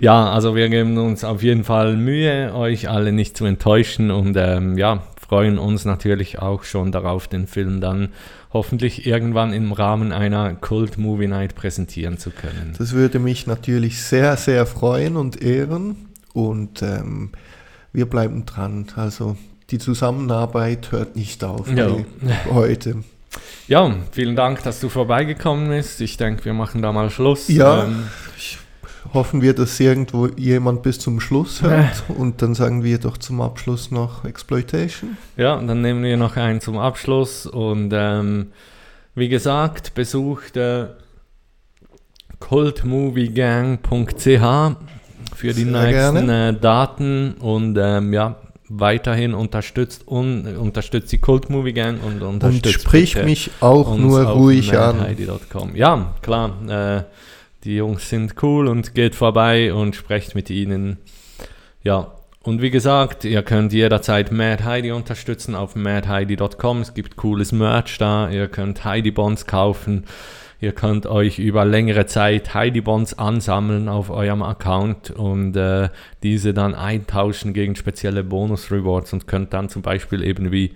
[0.00, 4.36] Ja, also wir geben uns auf jeden Fall Mühe, euch alle nicht zu enttäuschen und
[4.36, 8.10] ähm, ja, freuen uns natürlich auch schon darauf, den Film dann
[8.52, 12.74] hoffentlich irgendwann im Rahmen einer Cult Movie Night präsentieren zu können.
[12.78, 15.96] Das würde mich natürlich sehr, sehr freuen und ehren
[16.32, 17.32] und ähm,
[17.92, 18.86] wir bleiben dran.
[18.94, 19.36] Also
[19.70, 21.90] die Zusammenarbeit hört nicht auf Ja.
[22.52, 23.02] heute.
[23.66, 26.00] Ja, vielen Dank, dass du vorbeigekommen bist.
[26.00, 27.48] Ich denke, wir machen da mal Schluss.
[27.48, 27.84] Ja.
[27.84, 28.04] Ähm,
[29.14, 33.40] Hoffen wir, dass irgendwo jemand bis zum Schluss hört und dann sagen wir doch zum
[33.40, 35.16] Abschluss noch Exploitation.
[35.36, 38.48] ja, dann nehmen wir noch einen zum Abschluss und ähm,
[39.14, 40.86] wie gesagt, besucht äh,
[42.38, 44.76] cultmoviegang.ch
[45.34, 48.36] für die Sehr nächsten äh, Daten und ähm, ja,
[48.68, 53.96] weiterhin unterstützt, un, unterstützt die Cult Movie Gang und Und unterstützt sprich bitte mich auch
[53.96, 55.04] nur ruhig an.
[55.74, 56.52] Ja, klar.
[56.68, 57.02] Äh,
[57.64, 60.98] die Jungs sind cool und geht vorbei und sprecht mit ihnen.
[61.82, 62.12] Ja,
[62.42, 66.80] und wie gesagt, ihr könnt jederzeit Mad Heidi unterstützen auf madheidi.com.
[66.80, 68.30] Es gibt cooles Merch da.
[68.30, 70.04] Ihr könnt Heidi Bonds kaufen.
[70.60, 75.88] Ihr könnt euch über längere Zeit Heidi Bonds ansammeln auf eurem Account und äh,
[76.22, 80.72] diese dann eintauschen gegen spezielle Bonus-Rewards und könnt dann zum Beispiel eben wie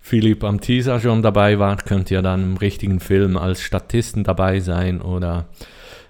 [0.00, 4.60] Philipp am Teaser schon dabei war, könnt ihr dann im richtigen Film als Statisten dabei
[4.60, 5.48] sein oder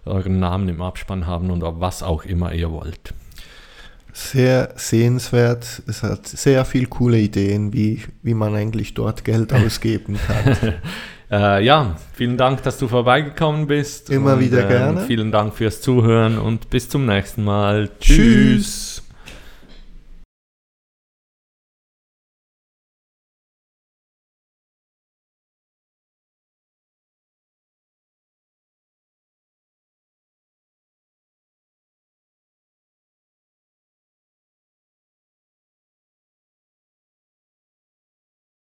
[0.05, 3.15] euren Namen im Abspann haben oder was auch immer ihr wollt.
[4.13, 5.83] Sehr sehenswert.
[5.87, 10.75] Es hat sehr viel coole Ideen, wie, wie man eigentlich dort Geld ausgeben kann.
[11.33, 14.11] Äh, ja, vielen Dank, dass du vorbeigekommen bist.
[14.11, 15.01] Immer und, wieder ähm, gerne.
[15.03, 17.89] Vielen Dank fürs Zuhören und bis zum nächsten Mal.
[18.01, 18.90] Tschüss.